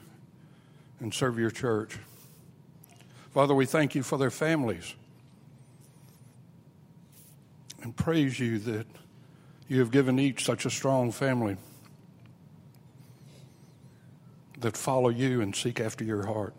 and 0.99 1.13
serve 1.13 1.39
your 1.39 1.49
church. 1.49 1.97
Father, 3.33 3.55
we 3.55 3.65
thank 3.65 3.95
you 3.95 4.03
for 4.03 4.17
their 4.17 4.29
families 4.29 4.93
and 7.81 7.95
praise 7.95 8.37
you 8.41 8.59
that 8.59 8.85
you 9.69 9.79
have 9.79 9.89
given 9.89 10.19
each 10.19 10.43
such 10.43 10.65
a 10.65 10.69
strong 10.69 11.13
family 11.13 11.55
that 14.59 14.75
follow 14.75 15.07
you 15.07 15.39
and 15.39 15.55
seek 15.55 15.79
after 15.79 16.03
your 16.03 16.25
heart. 16.25 16.53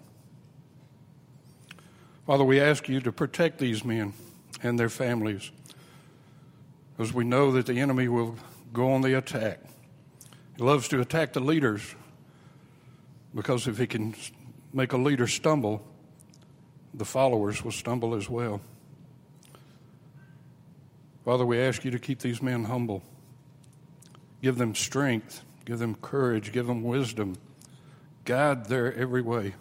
Father, 2.26 2.44
we 2.44 2.58
ask 2.58 2.88
you 2.88 3.00
to 3.00 3.12
protect 3.12 3.58
these 3.58 3.84
men 3.84 4.14
and 4.62 4.78
their 4.78 4.88
families 4.88 5.50
as 6.98 7.12
we 7.12 7.22
know 7.22 7.52
that 7.52 7.66
the 7.66 7.78
enemy 7.78 8.08
will 8.08 8.36
go 8.72 8.92
on 8.92 9.02
the 9.02 9.18
attack. 9.18 9.60
Loves 10.60 10.88
to 10.88 11.00
attack 11.00 11.32
the 11.32 11.40
leaders 11.40 11.94
because 13.34 13.66
if 13.66 13.78
he 13.78 13.86
can 13.86 14.14
make 14.74 14.92
a 14.92 14.98
leader 14.98 15.26
stumble, 15.26 15.82
the 16.92 17.06
followers 17.06 17.64
will 17.64 17.72
stumble 17.72 18.14
as 18.14 18.28
well. 18.28 18.60
Father, 21.24 21.46
we 21.46 21.58
ask 21.58 21.82
you 21.82 21.90
to 21.92 21.98
keep 21.98 22.18
these 22.18 22.42
men 22.42 22.64
humble. 22.64 23.02
Give 24.42 24.58
them 24.58 24.74
strength, 24.74 25.44
give 25.64 25.78
them 25.78 25.94
courage, 25.94 26.52
give 26.52 26.66
them 26.66 26.82
wisdom. 26.82 27.38
Guide 28.26 28.66
their 28.66 28.94
every 28.94 29.22
way. 29.22 29.54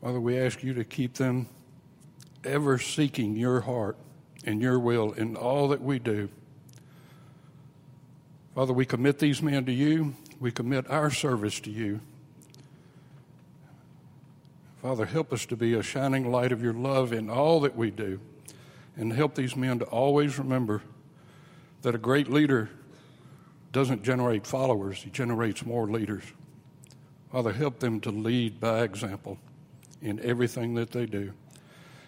Father, 0.00 0.20
we 0.20 0.38
ask 0.38 0.62
you 0.62 0.72
to 0.72 0.84
keep 0.84 1.14
them 1.14 1.50
ever 2.44 2.78
seeking 2.78 3.36
your 3.36 3.60
heart 3.60 3.98
and 4.46 4.62
your 4.62 4.78
will 4.78 5.12
in 5.12 5.36
all 5.36 5.68
that 5.68 5.82
we 5.82 5.98
do. 5.98 6.30
Father, 8.54 8.72
we 8.72 8.86
commit 8.86 9.18
these 9.18 9.42
men 9.42 9.64
to 9.64 9.72
you. 9.72 10.14
We 10.38 10.52
commit 10.52 10.88
our 10.88 11.10
service 11.10 11.58
to 11.60 11.70
you. 11.70 12.00
Father, 14.80 15.06
help 15.06 15.32
us 15.32 15.44
to 15.46 15.56
be 15.56 15.74
a 15.74 15.82
shining 15.82 16.30
light 16.30 16.52
of 16.52 16.62
your 16.62 16.74
love 16.74 17.12
in 17.12 17.28
all 17.28 17.60
that 17.60 17.74
we 17.74 17.90
do. 17.90 18.20
And 18.96 19.12
help 19.12 19.34
these 19.34 19.56
men 19.56 19.80
to 19.80 19.86
always 19.86 20.38
remember 20.38 20.82
that 21.82 21.94
a 21.96 21.98
great 21.98 22.30
leader 22.30 22.70
doesn't 23.72 24.04
generate 24.04 24.46
followers, 24.46 24.98
he 25.02 25.10
generates 25.10 25.66
more 25.66 25.88
leaders. 25.88 26.22
Father, 27.32 27.52
help 27.52 27.80
them 27.80 28.00
to 28.02 28.10
lead 28.10 28.60
by 28.60 28.82
example 28.82 29.38
in 30.00 30.20
everything 30.20 30.74
that 30.74 30.92
they 30.92 31.06
do. 31.06 31.32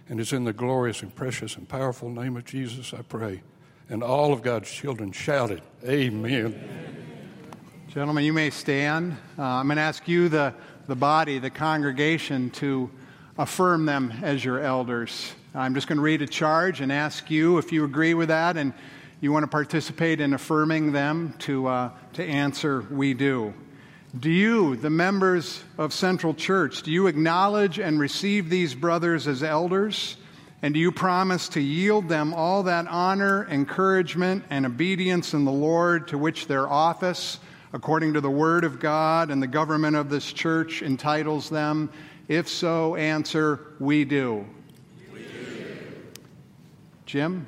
And 0.08 0.20
it's 0.20 0.32
in 0.32 0.44
the 0.44 0.52
glorious 0.52 1.02
and 1.02 1.12
precious 1.12 1.56
and 1.56 1.68
powerful 1.68 2.08
name 2.08 2.36
of 2.36 2.44
Jesus 2.44 2.94
I 2.94 3.02
pray. 3.02 3.42
And 3.88 4.02
all 4.02 4.32
of 4.32 4.42
God's 4.42 4.68
children 4.68 5.12
shouted, 5.12 5.62
Amen. 5.84 6.60
Gentlemen, 7.86 8.24
you 8.24 8.32
may 8.32 8.50
stand. 8.50 9.12
Uh, 9.38 9.42
I'm 9.42 9.66
going 9.66 9.76
to 9.76 9.82
ask 9.82 10.08
you, 10.08 10.28
the, 10.28 10.54
the 10.88 10.96
body, 10.96 11.38
the 11.38 11.50
congregation, 11.50 12.50
to 12.50 12.90
affirm 13.38 13.86
them 13.86 14.12
as 14.22 14.44
your 14.44 14.58
elders. 14.58 15.32
I'm 15.54 15.72
just 15.72 15.86
going 15.86 15.98
to 15.98 16.02
read 16.02 16.20
a 16.20 16.26
charge 16.26 16.80
and 16.80 16.90
ask 16.90 17.30
you 17.30 17.58
if 17.58 17.70
you 17.70 17.84
agree 17.84 18.14
with 18.14 18.28
that 18.28 18.56
and 18.56 18.74
you 19.20 19.30
want 19.30 19.44
to 19.44 19.48
participate 19.48 20.20
in 20.20 20.34
affirming 20.34 20.90
them 20.90 21.34
to, 21.40 21.68
uh, 21.68 21.90
to 22.14 22.24
answer, 22.24 22.84
We 22.90 23.14
do. 23.14 23.54
Do 24.18 24.30
you, 24.30 24.74
the 24.74 24.90
members 24.90 25.62
of 25.78 25.92
Central 25.92 26.34
Church, 26.34 26.82
do 26.82 26.90
you 26.90 27.06
acknowledge 27.06 27.78
and 27.78 28.00
receive 28.00 28.50
these 28.50 28.74
brothers 28.74 29.28
as 29.28 29.44
elders? 29.44 30.16
And 30.66 30.74
do 30.74 30.80
you 30.80 30.90
promise 30.90 31.48
to 31.50 31.60
yield 31.60 32.08
them 32.08 32.34
all 32.34 32.64
that 32.64 32.88
honor, 32.88 33.46
encouragement, 33.48 34.42
and 34.50 34.66
obedience 34.66 35.32
in 35.32 35.44
the 35.44 35.52
Lord 35.52 36.08
to 36.08 36.18
which 36.18 36.48
their 36.48 36.68
office, 36.68 37.38
according 37.72 38.14
to 38.14 38.20
the 38.20 38.32
Word 38.32 38.64
of 38.64 38.80
God 38.80 39.30
and 39.30 39.40
the 39.40 39.46
government 39.46 39.94
of 39.94 40.10
this 40.10 40.32
church, 40.32 40.82
entitles 40.82 41.50
them? 41.50 41.88
If 42.26 42.48
so, 42.48 42.96
answer, 42.96 43.60
We 43.78 44.04
do. 44.04 44.44
We 45.12 45.20
do. 45.20 45.26
Jim? 47.04 47.46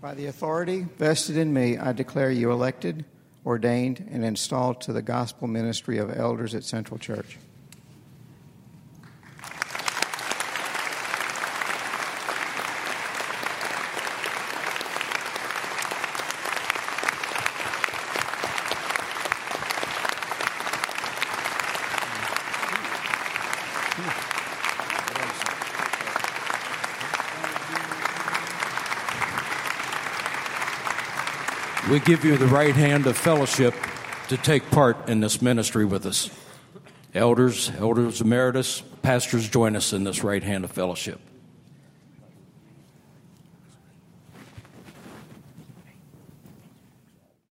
By 0.00 0.14
the 0.14 0.26
authority 0.26 0.88
vested 0.98 1.36
in 1.36 1.52
me, 1.52 1.78
I 1.78 1.92
declare 1.92 2.32
you 2.32 2.50
elected 2.50 3.04
ordained, 3.46 4.08
and 4.10 4.24
installed 4.24 4.80
to 4.80 4.92
the 4.92 5.02
gospel 5.02 5.46
ministry 5.46 5.98
of 5.98 6.18
elders 6.18 6.52
at 6.56 6.64
Central 6.64 6.98
Church. 6.98 7.38
We 31.98 32.04
give 32.04 32.24
you 32.24 32.36
the 32.36 32.46
right 32.46 32.76
hand 32.76 33.08
of 33.08 33.16
fellowship 33.16 33.74
to 34.28 34.36
take 34.36 34.70
part 34.70 35.08
in 35.08 35.18
this 35.18 35.42
ministry 35.42 35.84
with 35.84 36.06
us. 36.06 36.30
Elders, 37.12 37.72
elders 37.76 38.20
emeritus, 38.20 38.84
pastors, 39.02 39.48
join 39.48 39.74
us 39.74 39.92
in 39.92 40.04
this 40.04 40.22
right 40.22 40.44
hand 40.44 40.62
of 40.62 40.70
fellowship. 40.70 41.18